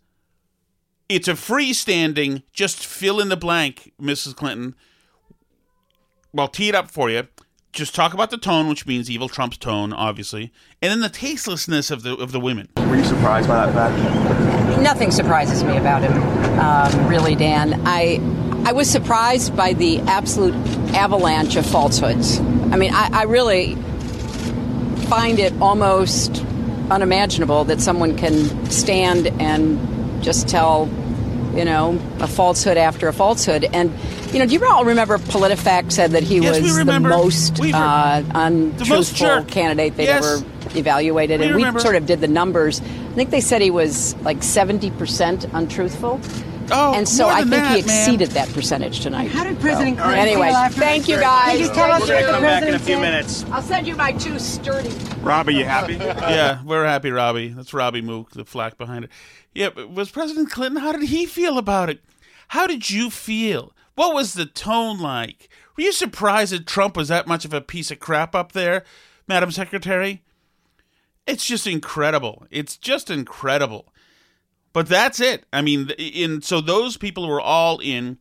[1.09, 4.35] it's a freestanding, just fill in the blank, Mrs.
[4.35, 4.75] Clinton.
[6.33, 7.29] Well, tee it up for you.
[7.73, 11.91] Just talk about the tone, which means evil Trump's tone, obviously, and then the tastelessness
[11.91, 12.69] of the of the women.
[12.79, 14.81] Were you surprised by that fact?
[14.81, 16.23] Nothing surprises me about him,
[16.59, 17.83] um, really, Dan.
[17.87, 18.19] I
[18.65, 20.55] I was surprised by the absolute
[20.95, 22.41] avalanche of falsehoods.
[22.41, 23.75] I mean, I, I really
[25.09, 26.43] find it almost
[26.91, 29.79] unimaginable that someone can stand and
[30.27, 30.89] just tell,
[31.55, 33.65] you know, a falsehood after a falsehood.
[33.73, 33.93] And,
[34.33, 37.69] you know, do you all remember PolitiFact said that he Yes, was the most We
[37.69, 39.49] re- uh, most untruthful jerk.
[39.49, 40.25] candidate they'd Yes.
[40.43, 40.45] ever
[40.77, 41.39] evaluated?
[41.41, 41.79] We and remember.
[41.79, 42.81] we sort of did the numbers.
[42.83, 46.21] I think they said he was like 70% untruthful.
[46.73, 47.99] Oh, and so I than think he that, man.
[48.01, 49.31] exceeded that percentage tonight.
[49.31, 51.53] How did President So, Clinton Anyway, feel thank you guys.
[51.53, 52.27] Can you tell us Thank what you.
[52.27, 53.01] the Come back in a few said?
[53.03, 53.45] minutes.
[53.53, 54.91] I'll send you my two sturdy.
[55.23, 55.95] Robby, you happy?
[55.95, 57.51] yeah, we're happy, Robby.
[57.51, 59.11] That's Robby Mook, the flack behind it.
[59.57, 60.83] Yeah, but was President Clinton?
[60.83, 62.05] How did he feel about it?
[62.49, 63.73] How did you feel?
[63.95, 65.49] What was the tone like?
[65.77, 68.85] Were you surprised that Trump was that much of a piece of crap up there,
[69.27, 70.23] Madam Secretary?
[71.27, 72.47] It's just incredible.
[72.51, 73.95] It's just incredible.
[74.75, 75.47] But that's it.
[75.55, 78.19] I mean, in so those people were all in,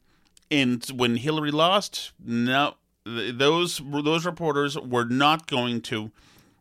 [0.50, 6.12] and when Hillary lost, no, those those reporters were not going to.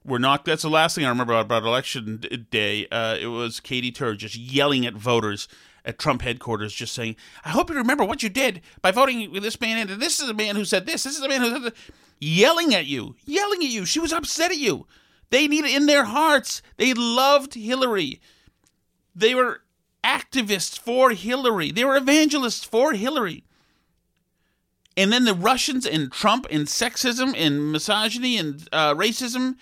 [0.04, 0.44] Were not.
[0.44, 2.86] That's the last thing I remember about, election day.
[2.88, 5.48] Uh, it was Katy Tur just yelling at voters
[5.84, 9.60] at Trump headquarters, just saying, "I hope you remember what you did by voting this
[9.60, 11.04] man." And this is a man who said this.
[11.04, 11.74] This is a man who said that.
[12.20, 13.84] Yelling at you, yelling at you.
[13.84, 14.86] She was upset at you.
[15.30, 16.62] They need it in their hearts.
[16.76, 18.20] They loved Hillary.
[19.14, 19.62] They were
[20.04, 21.70] activists for Hillary.
[21.72, 23.44] They were evangelists for Hillary.
[24.96, 29.56] And then the Russians and Trump and sexism and misogyny and uh, racism,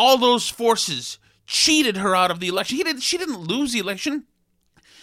[0.00, 2.78] all those forces cheated her out of the election.
[2.78, 4.24] He didn't, she didn't lose the election.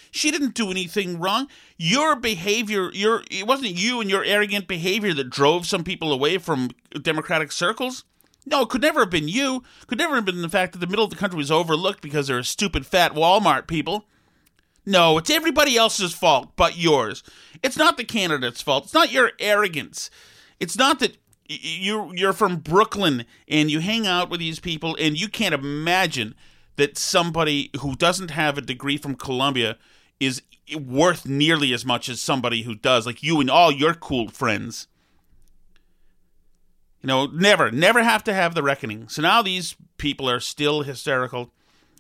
[0.10, 1.48] She didn't do anything wrong.
[1.78, 6.40] Your behavior, your it wasn't you and your arrogant behavior that drove some people away
[6.40, 8.06] from democratic circles.
[8.44, 9.64] No, it could never have been you.
[9.86, 12.26] Could never have been the fact that the middle of the country was overlooked because
[12.26, 14.06] there are stupid fat Walmart people.
[14.84, 17.22] No, it's everybody else's fault but yours.
[17.62, 18.86] It's not the candidate's fault.
[18.86, 20.10] It's not your arrogance.
[20.60, 25.20] It's not that you you're from Brooklyn and you hang out with these people and
[25.20, 26.36] you can't imagine
[26.76, 29.78] that somebody who doesn't have a degree from Columbia
[30.20, 30.42] is
[30.76, 34.88] worth nearly as much as somebody who does, like you and all your cool friends.
[37.02, 39.08] You know, never, never have to have the reckoning.
[39.08, 41.54] So now these people are still hysterical,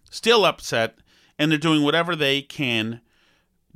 [0.09, 0.97] still upset,
[1.37, 3.01] and they're doing whatever they can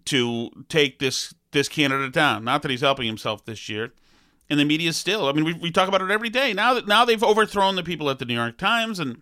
[0.05, 2.43] to take this this candidate down.
[2.43, 3.91] Not that he's helping himself this year.
[4.51, 5.27] And the media still.
[5.27, 6.51] I mean, we, we talk about it every day.
[6.51, 9.21] Now that now they've overthrown the people at the New York Times and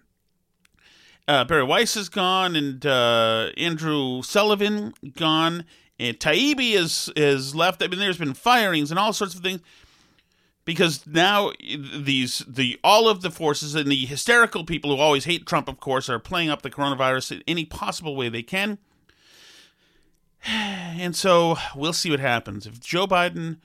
[1.30, 5.64] uh, Bari Weiss is gone, and uh, Andrew Sullivan gone,
[6.00, 7.84] and Taibbi is is left.
[7.84, 9.62] I mean, there's been firings and all sorts of things
[10.66, 15.46] because now these the all of the forces and the hysterical people who always hate
[15.46, 18.80] Trump, of course, are playing up the coronavirus in any possible way they can.
[20.48, 23.58] And so we'll see what happens if Joe Biden,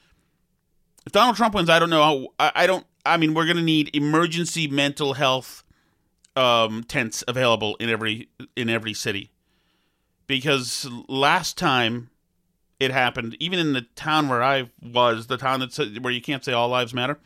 [1.07, 1.69] if Donald Trump wins.
[1.69, 2.29] I don't know.
[2.39, 2.87] I, I don't.
[3.07, 5.65] I mean, we're going to need emergency mental health
[6.37, 9.31] um, tents available in every in every city
[10.27, 12.11] because last time
[12.81, 16.45] it happened, even in the town where I was, the town that's where you can't
[16.45, 17.19] say all lives matter,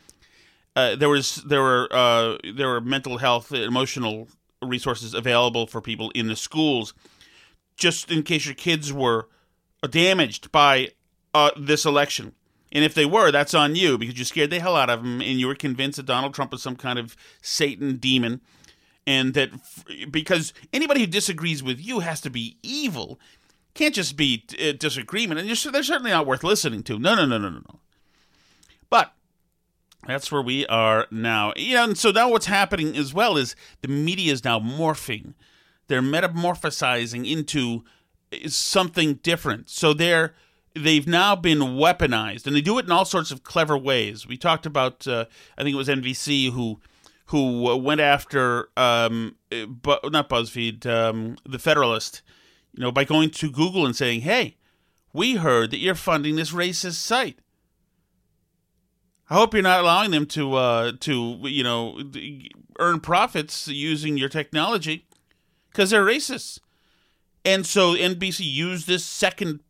[0.75, 4.27] uh, there was there were uh, there were mental health, emotional
[4.61, 6.93] resources available for people in the schools,
[7.77, 9.27] just in case your kids were
[9.89, 10.89] damaged by
[11.33, 12.33] uh, this election.
[12.71, 15.21] And if they were, that's on you because you scared the hell out of them
[15.21, 18.41] and you were convinced that Donald Trump was some kind of Satan demon.
[19.07, 23.19] And that f- because anybody who disagrees with you has to be evil,
[23.73, 25.39] can't just be uh, disagreement.
[25.39, 26.99] And they're certainly not worth listening to.
[26.99, 27.79] No, no, no, no, no, no.
[28.89, 29.13] But
[30.05, 31.53] that's where we are now.
[31.55, 35.33] You know, and so now what's happening as well is the media is now morphing.
[35.87, 37.83] They're metamorphosizing into
[38.47, 39.69] something different.
[39.69, 40.35] So they're
[40.75, 44.27] they've now been weaponized, and they do it in all sorts of clever ways.
[44.27, 45.25] We talked about, uh,
[45.57, 46.79] I think it was NBC who
[47.27, 52.23] who uh, went after um, uh, bu- not BuzzFeed, um, the Federalist,
[52.73, 54.57] you know, by going to Google and saying, "Hey,
[55.13, 57.39] we heard that you're funding this racist site."
[59.29, 62.01] I hope you're not allowing them to uh, to you know
[62.79, 65.05] earn profits using your technology
[65.69, 66.59] because they're racist.
[67.45, 69.61] And so NBC used this second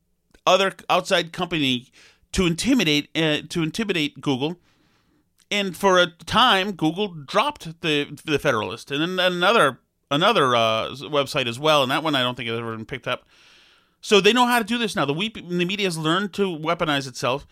[0.49, 1.87] other outside company
[2.31, 4.59] to intimidate uh, to intimidate Google.
[5.51, 9.79] And for a time, Google dropped the the Federalist, and then another
[10.11, 11.81] another uh, website as well.
[11.81, 13.25] And that one I don't think has ever been picked up.
[14.01, 15.05] So they know how to do this now.
[15.05, 17.45] The, we, the media has learned to weaponize itself,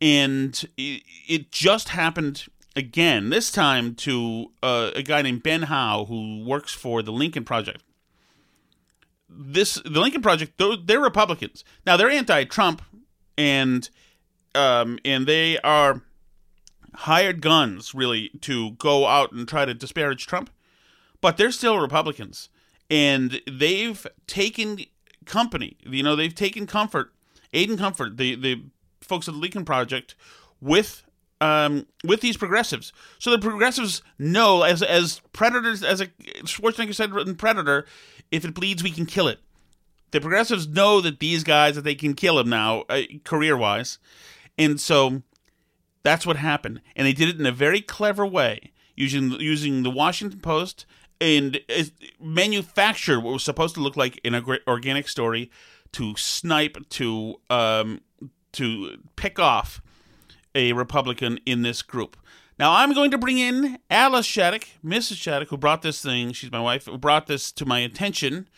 [0.00, 3.28] and it, it just happened again.
[3.28, 7.82] This time to uh, a guy named Ben Howe who works for the Lincoln Project
[9.30, 11.64] this the Lincoln Project they're, Republicans.
[11.86, 12.82] Now they're anti-Trump
[13.38, 13.88] and
[14.54, 16.02] um and they are
[16.94, 20.50] hired guns really to go out and try to disparage Trump
[21.20, 22.48] but they're still Republicans.
[22.88, 24.80] And they've taken
[25.26, 27.12] company you know they've taken comfort
[27.52, 28.62] aid and comfort the the
[29.00, 30.14] folks at the Lincoln Project
[30.60, 31.04] with
[31.40, 32.92] um, with these progressives.
[33.18, 36.06] So the progressives know, as as predators, as a
[36.44, 37.86] Schwarzenegger said in Predator,
[38.30, 39.40] if it bleeds, we can kill it.
[40.10, 43.98] The progressives know that these guys that they can kill him now, uh, career wise,
[44.58, 45.22] and so
[46.02, 46.80] that's what happened.
[46.96, 50.84] And they did it in a very clever way, using using the Washington Post
[51.20, 51.84] and uh,
[52.20, 54.34] manufactured what was supposed to look like an
[54.66, 55.50] organic story
[55.92, 58.00] to snipe to um,
[58.52, 59.80] to pick off
[60.54, 62.16] a Republican in this group.
[62.58, 65.16] Now I'm going to bring in Alice Shattuck, Mrs.
[65.16, 66.32] Shattuck, who brought this thing.
[66.32, 66.86] She's my wife.
[66.86, 68.48] Who brought this to my attention,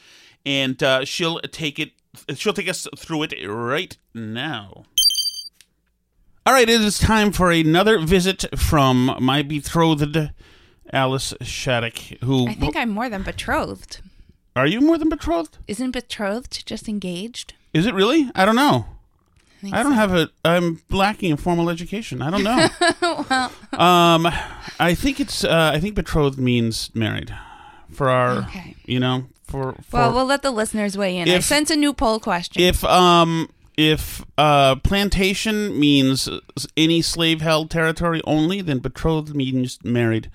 [0.44, 1.92] and uh, she'll take it.
[2.35, 4.85] She'll take us through it right now.
[6.44, 10.33] All right, it is time for another visit from my betrothed,
[10.92, 11.98] Alice Shattuck.
[12.24, 14.00] Who I think I'm more than betrothed.
[14.57, 15.59] Are you more than betrothed?
[15.68, 17.55] Isn't betrothed just engaged?
[17.72, 18.31] Is it really?
[18.35, 18.87] I don't know.
[19.70, 19.96] I, don't so.
[19.96, 20.31] have a.
[20.44, 22.20] I'm lacking in formal education.
[22.22, 22.68] I don't know.
[23.31, 24.27] well, um,
[24.81, 25.44] I think it's.
[25.44, 27.35] Uh, I think betrothed means married.
[27.92, 28.75] For our, okay.
[28.87, 31.29] you know, for, for well, we'll let the listeners weigh in.
[31.29, 32.62] If, I sense a new poll question.
[32.62, 36.29] If um, if uh, plantation means
[36.77, 40.31] any slave held territory only, then betrothed means married.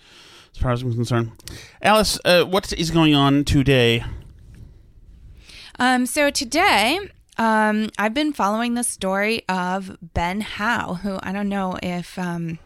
[0.54, 1.32] As far as I'm concerned,
[1.82, 4.04] Alice, uh, what is going on today?
[5.80, 7.00] Um, so today
[7.38, 12.60] um, I've been following the story of Ben Howe, who I don't know if um,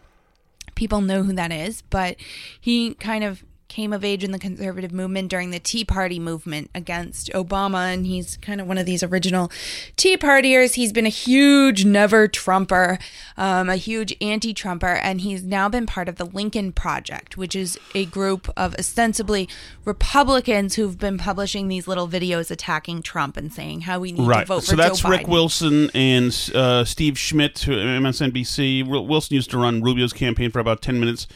[0.74, 2.16] people know who that is, but
[2.60, 6.70] he kind of came of age in the conservative movement during the Tea Party movement
[6.74, 7.92] against Obama.
[7.92, 9.50] And he's kind of one of these original
[9.96, 10.74] Tea Partiers.
[10.74, 12.98] He's been a huge never Trumper,
[13.38, 14.94] um, a huge anti Trumper.
[14.94, 19.48] And he's now been part of the Lincoln Project, which is a group of ostensibly
[19.86, 24.40] Republicans who've been publishing these little videos attacking Trump and saying how we need right.
[24.40, 24.96] to vote so for Joe Biden.
[24.96, 28.86] So that's Rick Wilson and uh, Steve Schmidt, who MSNBC.
[28.86, 31.26] Wilson used to run Rubio's campaign for about 10 minutes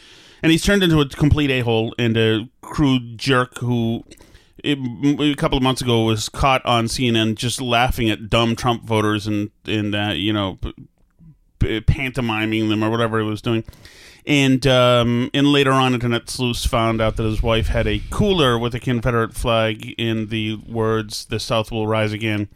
[0.43, 4.05] and he's turned into a complete a hole and a crude jerk who.
[4.65, 4.79] It,
[5.21, 9.27] a couple of months ago was caught on CNN just laughing at dumb Trump voters
[9.27, 10.75] and and uh, you know p-
[11.61, 13.63] p- pantomiming them or whatever he was doing.
[14.27, 18.59] And um, and later on, internet sleuths found out that his wife had a cooler
[18.59, 22.49] with a Confederate flag in the words "The South will rise again."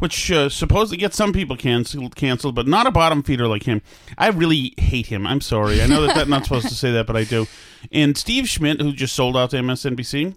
[0.00, 3.82] Which uh, supposedly gets some people canceled, canceled, but not a bottom feeder like him.
[4.18, 5.26] I really hate him.
[5.26, 5.80] I'm sorry.
[5.80, 7.46] I know that I'm not supposed to say that, but I do.
[7.92, 10.34] And Steve Schmidt, who just sold out to MSNBC,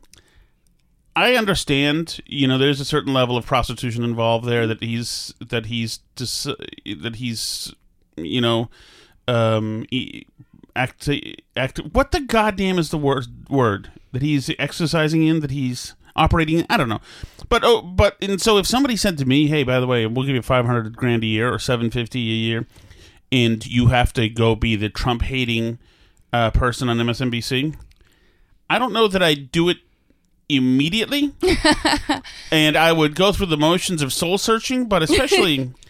[1.16, 2.20] I understand.
[2.26, 6.44] You know, there's a certain level of prostitution involved there that he's that he's dis-
[6.44, 7.74] that he's
[8.16, 8.70] you know
[9.28, 9.86] um
[10.76, 11.10] act
[11.56, 16.66] act what the goddamn is the word word that he's exercising in that he's operating.
[16.70, 17.02] I don't know,
[17.50, 20.26] but oh, but and so if somebody said to me, "Hey, by the way, we'll
[20.26, 22.68] give you five hundred grand a year or seven fifty a year,"
[23.32, 25.80] and you have to go be the Trump hating
[26.32, 27.76] uh, person on MSNBC,
[28.70, 29.78] I don't know that I would do it
[30.50, 31.34] immediately,
[32.52, 35.72] and I would go through the motions of soul searching, but especially.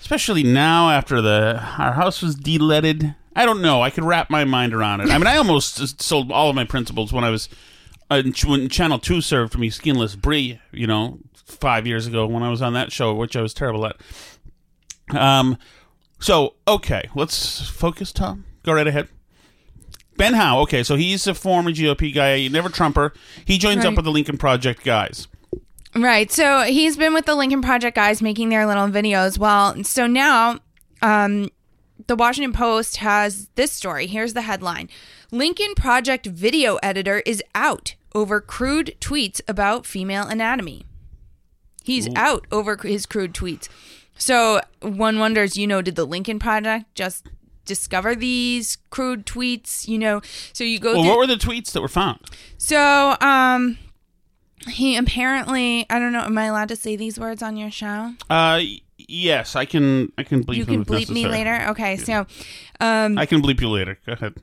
[0.00, 3.14] especially now after the our house was deleted.
[3.36, 3.82] I don't know.
[3.82, 5.10] I could wrap my mind around it.
[5.10, 7.50] I mean, I almost sold all of my principles when I was
[8.10, 12.50] uh, when Channel Two served me skinless brie, you know, five years ago when I
[12.50, 13.96] was on that show, which I was terrible at.
[15.16, 15.58] Um,
[16.20, 18.44] so okay, let's focus, Tom.
[18.62, 19.08] Go right ahead.
[20.16, 20.60] Ben Howe.
[20.62, 23.12] Okay, so he's a former GOP guy, never Trumper.
[23.44, 23.86] He joins right.
[23.86, 25.28] up with the Lincoln Project guys.
[25.94, 26.30] Right.
[26.30, 29.38] So he's been with the Lincoln Project guys making their little videos.
[29.38, 30.58] Well, so now,
[31.02, 31.48] um,
[32.06, 34.06] the Washington Post has this story.
[34.06, 34.88] Here's the headline
[35.30, 40.86] Lincoln Project video editor is out over crude tweets about female anatomy.
[41.84, 42.12] He's Ooh.
[42.16, 43.68] out over his crude tweets.
[44.16, 47.26] So one wonders, you know, did the Lincoln Project just
[47.66, 49.86] discover these crude tweets?
[49.86, 50.20] You know,
[50.52, 51.10] so you go Well, through.
[51.10, 52.20] what were the tweets that were found?
[52.56, 53.78] so, um,
[54.66, 58.12] he apparently, I don't know, am I allowed to say these words on your show?
[58.28, 58.60] Uh,
[58.96, 60.10] yes, I can.
[60.18, 60.56] I can bleep.
[60.56, 61.66] you can bleep me later.
[61.70, 62.26] Okay, so,
[62.80, 63.98] um, I can bleep you later.
[64.04, 64.34] Go ahead.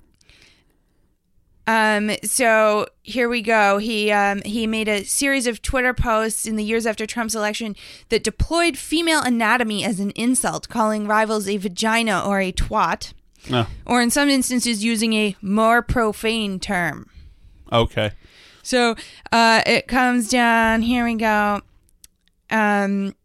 [1.68, 3.80] Um, so here we go.
[3.80, 7.76] He um, he made a series of Twitter posts in the years after Trump's election
[8.10, 13.14] that deployed female anatomy as an insult, calling rivals a vagina or a twat,
[13.50, 13.66] No.
[13.86, 17.10] or in some instances using a more profane term.
[17.72, 18.12] Okay.
[18.62, 18.96] So
[19.32, 20.84] uh, it comes down.
[20.84, 21.62] Here we go.
[22.52, 23.16] Um,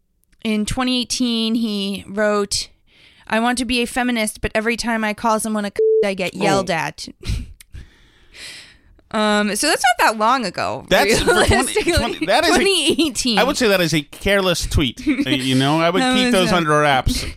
[0.43, 2.69] in 2018, he wrote,
[3.27, 6.15] "I want to be a feminist, but every time I call someone a, c- I
[6.15, 6.73] get yelled Oh.
[6.73, 7.07] at."
[9.13, 10.85] um, so that's not that long ago.
[10.89, 13.37] That's 20 20 that is 2018.
[13.37, 15.01] I would say that is a careless tweet.
[15.11, 17.25] Uh, you know, I would keep those uh, under wraps.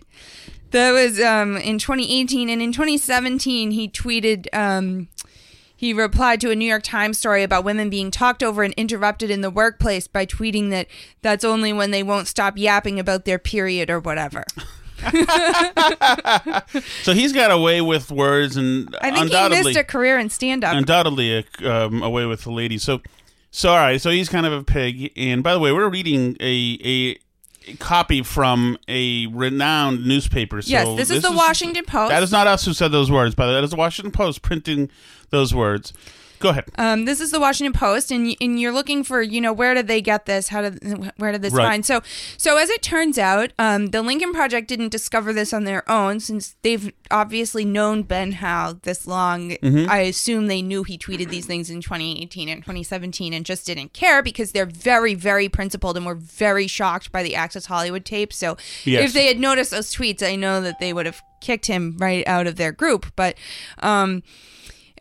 [0.71, 4.47] That was um, in 2018, and in 2017, he tweeted.
[4.53, 5.07] Um,
[5.77, 9.29] he replied to a New York Times story about women being talked over and interrupted
[9.29, 10.87] in the workplace by tweeting that
[11.21, 14.43] that's only when they won't stop yapping about their period or whatever.
[17.03, 20.29] So he's got a way with words, and I think he missed a career in
[20.29, 20.75] stand up.
[20.75, 22.83] undoubtedly a, um, a way with the ladies.
[22.83, 23.01] So,
[23.51, 24.01] so all right.
[24.01, 25.11] So he's kind of a pig.
[25.15, 27.17] And by the way, we're reading a
[27.67, 30.61] a copy from a renowned newspaper.
[30.61, 32.09] So Yes, this is the Washington Post.
[32.09, 33.35] That is not us who said those words.
[33.35, 34.89] By the way, that is the Washington Post printing
[35.29, 35.93] those words.
[36.39, 36.65] Go ahead.
[36.77, 39.87] Um, this is the Washington Post, and and you're looking for you know where did
[39.87, 40.49] they get this?
[40.49, 41.65] How did where did this Right.
[41.65, 41.85] find?
[41.85, 42.01] So
[42.37, 46.19] so as it turns out, um, the Lincoln Project didn't discover this on their own
[46.19, 49.51] since they've obviously known Ben Howe this long.
[49.51, 49.87] Mhm.
[49.87, 53.93] I assume they knew he tweeted these things in 2018 and 2017 and just didn't
[53.93, 58.33] care because they're very very principled and were very shocked by the Access Hollywood tape.
[58.33, 59.05] So Yes.
[59.09, 62.27] if they had noticed those tweets, I know that they would have kicked him right
[62.27, 63.05] out of their group.
[63.15, 63.35] But
[63.79, 64.23] um,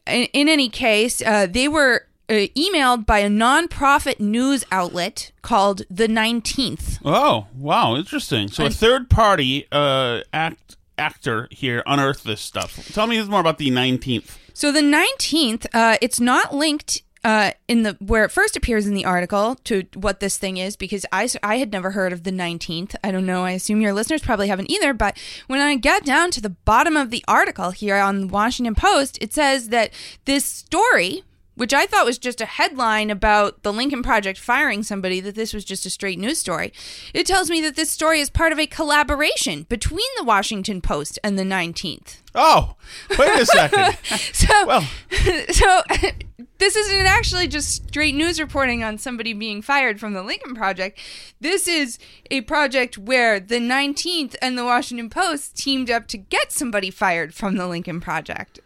[0.07, 5.83] in, in any case, uh, they were uh, emailed by a nonprofit news outlet called
[5.91, 7.01] The 19th.
[7.05, 8.49] Oh, wow, interesting.
[8.49, 12.77] So a third party uh, act actor here unearthed this stuff.
[12.93, 14.39] Tell me more about the nineteenth.
[14.53, 18.95] So the 19th, uh, it's not linked uh, in the where it first appears in
[18.95, 22.31] the article to what this thing is because I, I had never heard of the
[22.31, 22.95] 19th.
[23.03, 23.45] I don't know.
[23.45, 24.93] I assume your listeners probably haven't either.
[24.93, 28.75] But when I get down to the bottom of the article here on the Washington
[28.75, 29.91] Post, it says that
[30.27, 31.25] this story.
[31.55, 35.55] Which I thought was just a headline about the Lincoln Project firing somebody, that this
[35.55, 36.73] was just a straight news story.
[37.13, 41.19] It tells me that this story is part of a collaboration between the Washington Post
[41.23, 42.23] and the 19th.
[42.35, 42.75] Oh,
[43.17, 43.97] wait a second.
[44.33, 44.81] so,
[45.53, 45.83] so
[46.59, 50.99] this isn't actually just straight news reporting on somebody being fired from the Lincoln Project.
[51.41, 51.99] This is
[52.31, 57.35] a project where the 19th and the Washington Post teamed up to get somebody fired
[57.35, 58.61] from the Lincoln Project.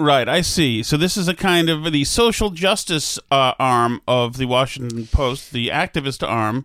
[0.00, 0.82] Right, I see.
[0.82, 5.52] So this is a kind of the social justice uh, arm of the Washington Post,
[5.52, 6.64] the activist arm,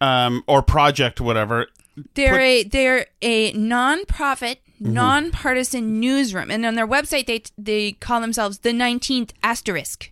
[0.00, 1.66] um, or project, whatever.
[2.14, 4.94] They're Put- a they're a nonprofit, Mm-hmm.
[4.94, 10.10] nonpartisan newsroom, and on their website they they call themselves the Nineteenth Asterisk,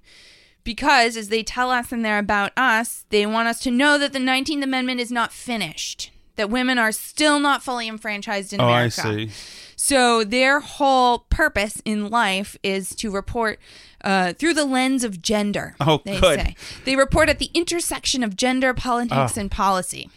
[0.63, 4.13] because as they tell us in there about us, they want us to know that
[4.13, 8.65] the Nineteenth Amendment is not finished, that women are still not fully enfranchised in oh,
[8.65, 9.03] I America.
[9.03, 9.31] see.
[9.77, 13.61] So their whole purpose in life is to report
[14.03, 15.77] uh, through the lens of gender.
[15.81, 16.41] Oh, they good.
[16.41, 19.41] say they report at the intersection of gender, politics, Oh.
[19.41, 20.11] and policy.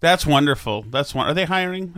[0.00, 0.82] That's wonderful.
[0.82, 1.26] That's one.
[1.26, 1.92] Are they hiring?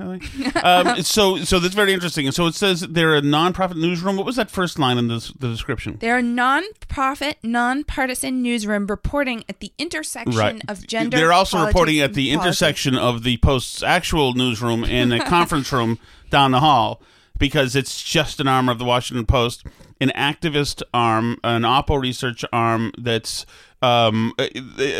[0.62, 2.26] um, so, so that's very interesting.
[2.26, 4.16] And so it says they're a nonprofit newsroom.
[4.16, 5.98] What was that first line in the, the description?
[6.00, 11.16] They're a non-profit, non-partisan newsroom reporting at the intersection of gender.
[11.16, 15.98] They're also reporting at the intersection of the Post's actual newsroom and the conference room
[16.30, 17.00] down the hall
[17.38, 19.64] because it's just an arm of the Washington Post,
[20.00, 23.46] an activist arm, an Oppo research arm that's
[23.82, 24.46] um, uh,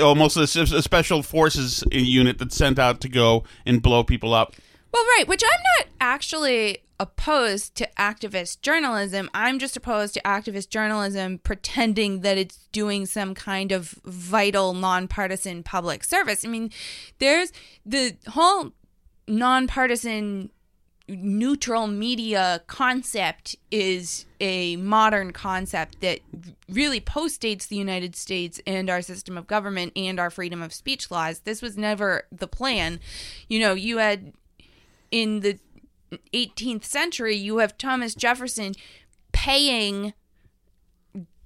[0.02, 4.54] almost a, a special forces unit that's sent out to go and blow people up.
[4.92, 9.30] Well, right, which I'm not actually opposed to activist journalism.
[9.34, 15.62] I'm just opposed to activist journalism pretending that it's doing some kind of vital, nonpartisan
[15.62, 16.44] public service.
[16.44, 16.70] I mean,
[17.18, 17.52] there's
[17.84, 18.72] the whole
[19.26, 20.50] nonpartisan
[21.16, 26.20] neutral media concept is a modern concept that
[26.68, 31.10] really postdates the United States and our system of government and our freedom of speech
[31.10, 31.40] laws.
[31.40, 33.00] This was never the plan.
[33.48, 34.32] You know, you had
[35.10, 35.58] in the
[36.32, 38.74] 18th century, you have Thomas Jefferson
[39.32, 40.12] paying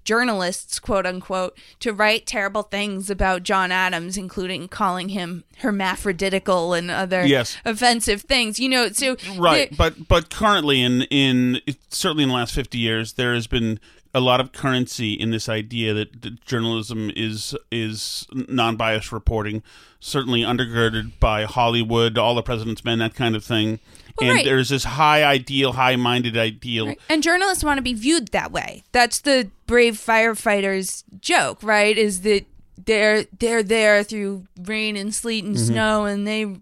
[0.06, 6.90] journalists, quote unquote, to write terrible things about John Adams, including calling him hermaphroditical and
[6.90, 7.56] other Yes.
[7.64, 8.58] offensive things.
[8.58, 12.78] You know, so right the- but but currently in in certainly in the last 50
[12.78, 13.78] years there has been
[14.16, 19.62] a lot of currency in this idea that, that journalism is is non-biased reporting
[20.00, 23.78] certainly undergirded by hollywood all the president's men that kind of thing
[24.18, 24.44] Well, and right.
[24.44, 28.84] there's this high ideal high-minded ideal And journalists want to be viewed that way.
[28.92, 31.96] That's the brave firefighters joke, right?
[31.98, 32.44] Is that
[32.86, 35.64] they're they're there through rain and sleet and Mm-hmm.
[35.64, 35.72] Mhm.
[35.74, 36.56] snow and they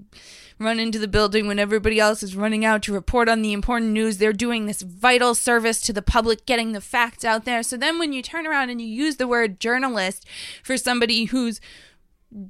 [0.59, 3.93] run into the building when everybody else is running out to report on the important
[3.93, 4.19] news.
[4.19, 7.63] They're doing this vital service to the public, getting the facts out there.
[7.63, 10.27] So then when you turn around and you use the word journalist
[10.63, 11.61] for somebody who's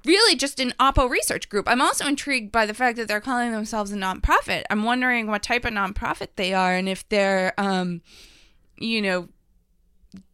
[0.07, 1.69] really just an Oppo research group.
[1.69, 4.65] I'm also intrigued by the fact that they're calling themselves a nonprofit.
[4.71, 8.01] I'm wondering what type of nonprofit they are and if they're, um,
[8.79, 9.29] you know,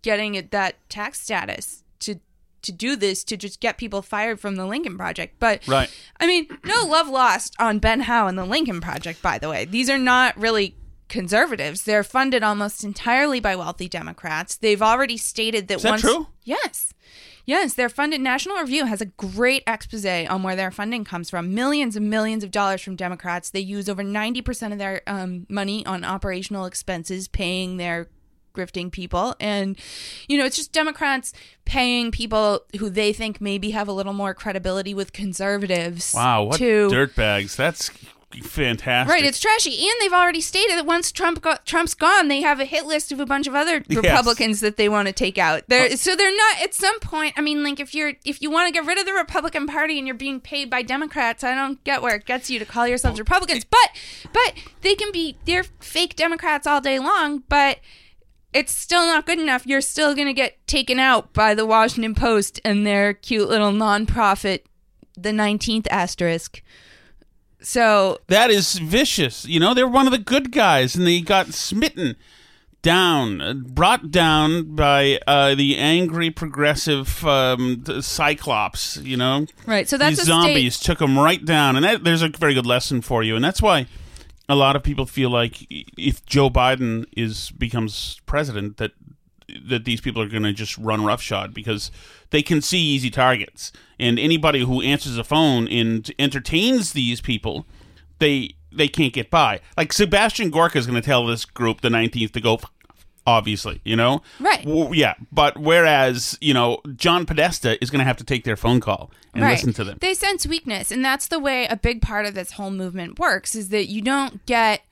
[0.03, 2.21] getting at that tax status to
[2.63, 5.37] to do this to just get people fired from the Lincoln Project.
[5.39, 5.91] But Right.
[6.19, 9.23] I mean, no love lost on Ben Howe and the Lincoln Project.
[9.23, 10.77] By the way, these are not really
[11.09, 11.83] conservatives.
[11.83, 14.57] They're funded almost entirely by wealthy Democrats.
[14.57, 16.29] They've already stated that Is that once true?
[16.45, 16.95] Yes.
[17.47, 18.21] Yes, they're funded.
[18.21, 21.53] National Review has a great expose on where their funding comes from.
[21.55, 23.51] Millions and millions of dollars from Democrats.
[23.51, 28.09] They use over 90% of their um, money on operational expenses, paying their
[28.53, 29.35] grifting people.
[29.41, 29.79] And,
[30.29, 31.33] you know, it's just Democrats
[31.65, 36.13] paying people who they think maybe have a little more credibility with conservatives.
[36.15, 37.91] wow what to, dirtbags that's
[38.43, 42.43] fantastic Right, it's trashy, and they've already stated that once Trump go- Trump's gone, they
[42.43, 44.05] have a hit list of a bunch of other Yes.
[44.05, 45.65] Republicans that they want to take out.
[45.67, 45.97] They're, oh.
[45.97, 47.35] so they're not at some point.
[47.37, 49.99] I mean, like if you're if you want to get rid of the Republican Party
[49.99, 52.87] and you're being paid by Democrats, I don't get where it gets you to call
[52.87, 53.65] yourselves Republicans.
[53.65, 53.91] But
[54.33, 57.79] but they can be they're fake Democrats all day long, but.
[58.53, 59.67] It's still not good enough.
[59.67, 63.71] You're still going to get taken out by the Washington Post and their cute little
[63.71, 64.63] nonprofit,
[65.17, 66.63] the 19th asterisk.
[67.63, 69.47] So That is vicious.
[69.47, 72.17] You know, they're one of the good guys, and they got smitten
[72.83, 78.97] down, brought down by uh, the angry progressive um, Cyclops.
[78.97, 82.23] You know, Right, so that's these zombies state- took them right down, and that, there's
[82.23, 83.87] a very good lesson for you, and that's why
[84.51, 88.93] a lot of people feel like if Joe Biden is becomes president, that
[89.67, 91.91] that these people are going to just run roughshod because
[92.31, 97.67] they can see easy targets, and anybody who answers a phone and entertains these people,
[98.19, 99.61] they they can't get by.
[99.77, 102.61] Like Sebastian Gorka is going to tell this group, the 19th, to go.
[103.27, 104.65] Obviously, you know, Right.
[104.65, 108.57] W- yeah, but whereas you know John Podesta is going to have to take their
[108.57, 109.53] phone call and right.
[109.53, 109.99] listen to them.
[110.01, 113.55] They sense weakness, and that's the way a big part of this whole movement works.
[113.55, 114.83] Is that you don't get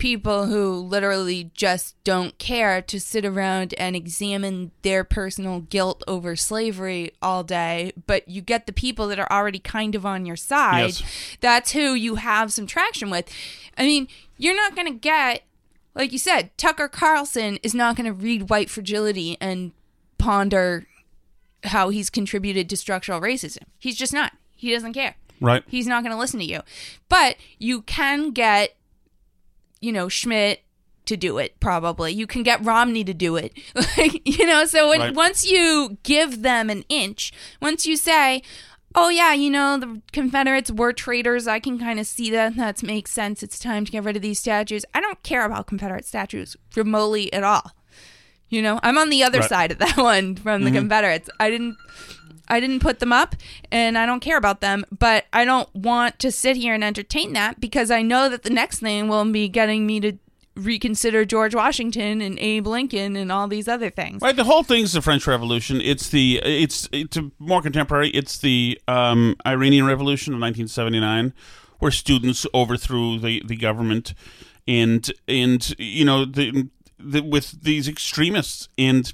[0.00, 6.34] people who literally just don't care to sit around and examine their personal guilt over
[6.34, 10.36] slavery all day, but you get the people that are already kind of on your
[10.36, 10.98] side.
[10.98, 11.36] Yes.
[11.40, 13.30] That's who you have some traction with.
[13.76, 15.42] I mean, you're not going to get,
[16.00, 19.72] like you said, Tucker Carlson is not going to read White Fragility and
[20.18, 20.86] ponder
[21.64, 23.64] how he's contributed to structural racism.
[23.78, 24.32] He's just not.
[24.56, 25.14] He doesn't care.
[25.42, 25.62] Right.
[25.68, 26.60] He's not going to listen to you.
[27.10, 28.76] But you can get,
[29.80, 30.62] you know, Schmidt
[31.04, 32.12] to do it, probably.
[32.12, 33.52] You can get Romney to do it.
[33.98, 35.14] Like, you know, so when, Right.
[35.14, 38.42] once you give them an inch, once you say,
[38.94, 42.56] oh, yeah, you know, the Confederates were traitors, I can kind of see that.
[42.56, 43.42] That makes sense.
[43.42, 44.84] It's time to get rid of these statues.
[44.94, 47.72] I don't care about Confederate statues remotely at all.
[48.48, 49.48] You know, I'm on the other Right.
[49.48, 50.74] side of that one from the Mhm.
[50.74, 51.30] Confederates.
[51.38, 51.76] I didn't
[52.52, 53.36] I didn't put them up
[53.70, 57.32] and I don't care about them, but I don't want to sit here and entertain
[57.34, 60.18] that because I know that the next thing will be getting me to
[60.64, 64.22] reconsider George Washington and Abe Lincoln and all these other things.
[64.22, 65.80] Right, the whole thing's the French Revolution.
[65.80, 68.10] It's the it's it's more contemporary.
[68.10, 71.32] It's the um, Iranian Revolution of 1979,
[71.78, 74.14] where students overthrew the, the government,
[74.68, 78.68] and and you know the, the with these extremists.
[78.78, 79.12] And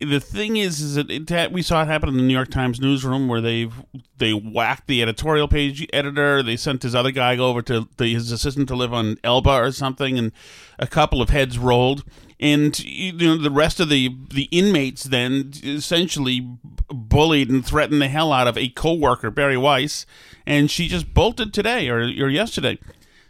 [0.00, 2.50] the thing is, is that it, ha- we saw it happen in the New York
[2.50, 3.68] Times newsroom where they
[4.16, 6.42] they whacked the editorial page editor.
[6.42, 9.72] They sent his other guy over to the, his assistant to live on Elba or
[9.72, 10.32] something, and
[10.78, 12.04] a couple of heads rolled.
[12.38, 16.40] And you know the rest of the the inmates then essentially
[16.88, 20.06] bullied and threatened the hell out of a coworker, Bari Weiss,
[20.46, 22.78] and she just bolted today or or yesterday.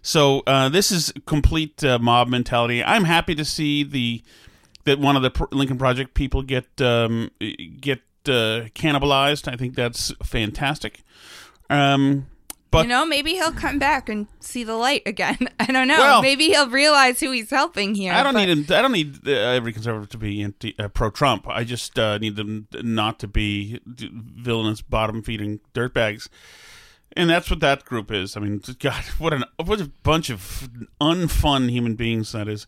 [0.03, 2.83] So uh, this is complete uh, mob mentality.
[2.83, 4.23] I'm happy to see the
[4.91, 7.30] that one of the Lincoln Project people get um,
[7.80, 9.51] get uh, cannibalized.
[9.53, 11.03] I think that's fantastic.
[11.68, 12.26] Um,
[12.70, 15.38] But you know, maybe he'll come back and see the light again.
[15.61, 15.99] I don't know.
[15.99, 18.12] Well- maybe he'll realize who he's helping here.
[18.12, 18.70] I don't but- need.
[18.72, 21.47] I don't need uh, every conservative to be anti, uh, pro-Trump.
[21.49, 26.28] I just uh, need them not to be villainous, bottom-feeding dirtbags.
[27.16, 28.36] And that's what that group is.
[28.36, 30.68] I mean, God, what an what a bunch of
[31.01, 32.66] unfun human beings that is.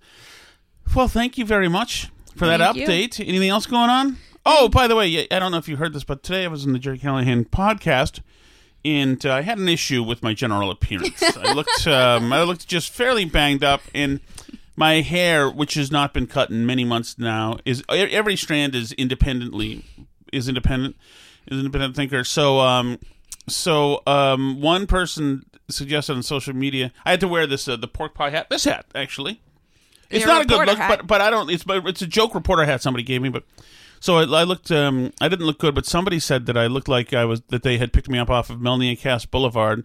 [0.94, 2.86] Well, thank you very much for that Thank you.
[2.86, 3.26] update.
[3.26, 4.18] Anything else going on?
[4.44, 6.66] Oh, by the way, I don't know if you heard this, but today I was
[6.66, 8.20] in the Gerry Callahan podcast,
[8.84, 11.22] and uh, I had an issue with my general appearance.
[11.22, 14.20] I looked, um, I looked just fairly banged up, and
[14.76, 18.92] my hair, which has not been cut in many months now, is every strand is
[18.92, 19.84] independently
[20.32, 20.96] is independent,
[21.46, 22.24] is independent thinker.
[22.24, 22.98] So, um,
[23.48, 27.88] so um, one person suggested on social media I had to wear this uh, the
[27.88, 28.50] pork pie hat.
[28.50, 29.40] This hat actually.
[30.12, 30.88] It's not a good look, hat.
[30.98, 31.50] but but I don't.
[31.50, 33.44] It's but it's a joke reporter hat somebody gave me, but.
[34.00, 34.72] So I, I looked.
[34.72, 37.62] Um, I didn't look good, but somebody said that I looked like I was that
[37.62, 39.84] they had picked me up off of Melnea Cass Boulevard,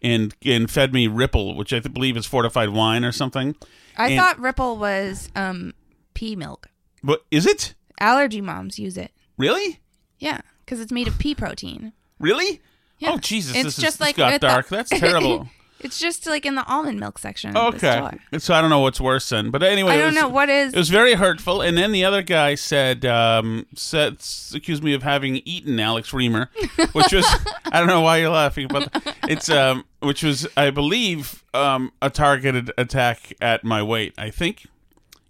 [0.00, 3.56] and and fed me Ripple, which I believe is fortified wine or something.
[3.98, 5.74] I And- thought Ripple was um,
[6.14, 6.70] pea milk.
[7.02, 7.74] What is it?
[8.00, 9.12] Allergy moms use it.
[9.36, 9.80] Really?
[10.18, 11.92] Yeah, because it's made of pea protein.
[12.18, 12.62] Really?
[12.98, 13.10] Yeah.
[13.12, 13.54] Oh Jesus!
[13.54, 14.68] It's this is, just like got with the- dark.
[14.68, 15.46] That's terrible.
[15.80, 17.56] It's just like in the almond milk section.
[17.56, 20.14] of the Okay, so I don't know what's worse then, but anyway, I don't was-
[20.16, 24.16] know what is- It was very hurtful, and then the other guy said, um, said
[24.54, 26.48] accused me of having eaten Alex Reimer,
[26.94, 27.26] which was
[27.66, 28.90] I don't know why you're laughing, but
[29.24, 34.14] it's um, which was I believe um, a targeted attack at my weight.
[34.18, 34.66] I think.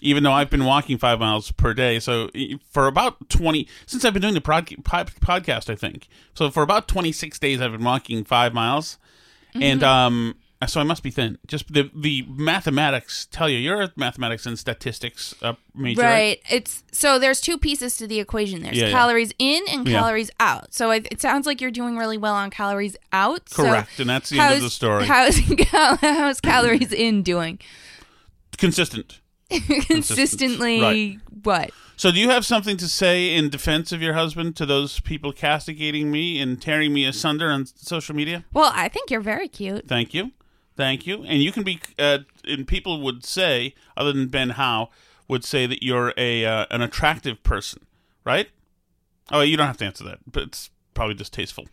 [0.01, 2.31] Even though I've been walking five miles per day, so
[2.71, 6.63] for about twenty since I've been doing the prod, pod, podcast, I think so for
[6.63, 8.97] about twenty six days I've been walking five miles,
[9.55, 9.87] and Mhm.
[9.87, 10.35] um,
[10.67, 11.39] so I must be thin.
[11.47, 16.11] Just the the mathematics tell you you're a mathematics and statistics uh, major, right?
[16.13, 16.43] Right.
[16.51, 18.63] It's so there's two pieces to the equation.
[18.63, 18.91] There's Yeah, yeah.
[18.93, 20.01] calories in and Yeah.
[20.01, 20.75] calories out.
[20.75, 23.49] So it, it sounds like you're doing really well on calories out.
[23.49, 25.07] So Correct, and that's the end of the story.
[25.07, 25.39] How's
[26.01, 27.61] how's calories in doing?
[28.57, 29.21] Consistent.
[29.87, 31.19] Consistently, Right.
[31.43, 31.71] what?
[31.97, 35.33] So, do you have something to say in defense of your husband to those people
[35.33, 38.45] castigating me and tearing me asunder on social media?
[38.53, 39.89] Well, I think you're very cute.
[39.89, 40.31] Thank you,
[40.77, 41.25] thank you.
[41.25, 44.91] And you can be, uh, and people would say, other than Ben Howe,
[45.27, 47.85] would say that you're a uh, an attractive person,
[48.25, 48.49] right?
[49.33, 51.67] Oh, you don't have to answer that, but it's probably distasteful.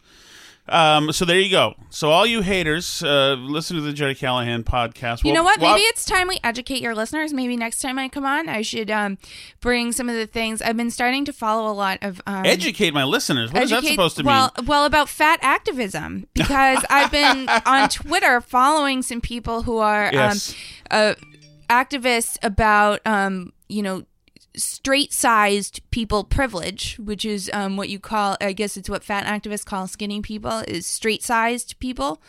[0.68, 1.76] Um, so there you go.
[1.92, 5.24] So all you haters, uh, listen to the Gerry Callahan podcast.
[5.24, 5.60] You know what?
[5.60, 7.34] well, Maybe it's time we educate your listeners.
[7.34, 9.20] Maybe next time I come on, I should um,
[9.62, 12.20] bring some of the things I've been starting to follow a lot of.
[12.26, 13.52] Um, educate my listeners.
[13.52, 14.66] what What is that supposed to well, mean?
[14.66, 20.56] Well, about fat activism because I've been on Twitter following some people who are Yes.
[20.90, 21.14] um, uh,
[21.70, 24.04] activists about um, you know
[24.56, 29.66] straight-sized people privilege, which is um, what you call, I guess it's what fat activists
[29.66, 32.22] call skinny people, is straight-sized people.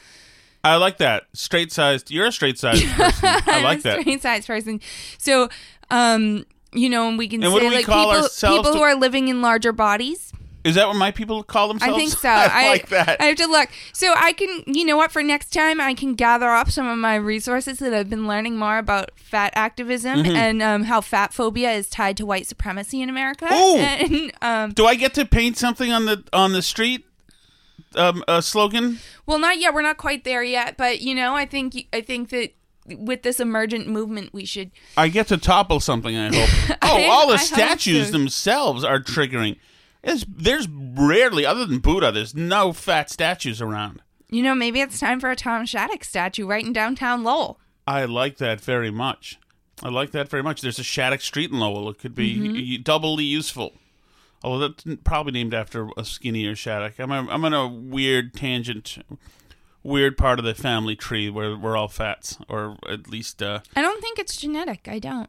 [0.65, 1.25] I like that.
[1.33, 2.11] Straight sized.
[2.11, 3.29] You're a straight sized person.
[3.47, 4.01] I like that.
[4.01, 4.81] Straight-sized person.
[5.19, 5.49] So,
[5.91, 9.29] um, you know, and we can And say like people, people to- who are living
[9.29, 10.33] in larger bodies.
[10.67, 11.95] Is that what my people call themselves?
[11.95, 12.29] I think so.
[12.29, 13.21] I, like that.
[13.21, 13.69] I have to look.
[13.93, 16.99] So I can, you know what, for next time, I can gather up some of
[16.99, 20.35] my resources that I've been learning more about fat activism Mhm.
[20.37, 23.47] and um, how fat phobia is tied to white supremacy in America.
[23.51, 27.05] And, um, Do I get to paint something on the on the street?
[27.95, 28.99] Um, a slogan.
[29.27, 29.73] well, not yet.
[29.73, 32.51] We're not quite there yet, but you know, I think I think that
[32.99, 34.71] with this emergent movement, we should.
[34.97, 36.17] I get to topple something.
[36.17, 36.77] I hope.
[36.83, 38.13] Oh, I- all the I statues so.
[38.13, 39.57] themselves are triggering.
[40.07, 44.01] There's, there's rarely, other than Buddha, there's no fat statues around.
[44.31, 47.59] You know, maybe it's time for a Tom Shattuck statue right in downtown Lowell.
[47.87, 49.39] I like that very much.
[49.83, 50.61] I like that very much.
[50.63, 51.89] There's a Shattuck Street in Lowell.
[51.91, 52.83] It could be Mhm.
[52.85, 53.75] doubly useful.
[54.43, 56.99] Although that's probably named after a skinnier Shattuck.
[57.01, 58.99] I'm, a, I'm on a weird tangent,
[59.83, 63.83] weird part of the family tree where we're all fats, or at least, uh, I
[63.83, 64.89] don't think it's genetic.
[64.89, 65.29] I don't.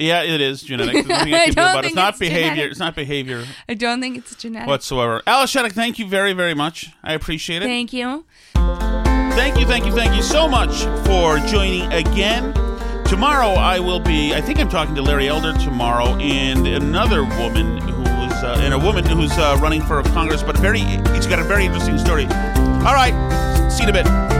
[0.00, 0.94] Yeah, it is genetic.
[0.94, 1.82] There's nothing I I can do don't about it.
[1.82, 2.66] think It's not it's behavior.
[2.66, 4.68] It's not behavior I don't think it's genetic.
[4.68, 5.22] whatsoever.
[5.26, 6.88] Alice Shattuck, thank you very, very much.
[7.02, 7.66] I appreciate it.
[7.66, 8.24] Thank you.
[8.54, 12.52] Thank you, thank you, thank you so much for joining again.
[13.04, 17.78] Tomorrow I will be, I think I'm talking to Larry Elder tomorrow and another woman
[17.78, 21.38] who was, uh, and a woman who's uh, running for Congress, but very, it's got
[21.38, 22.24] a very interesting story.
[22.26, 23.14] All right,
[23.70, 24.39] see you in a bit.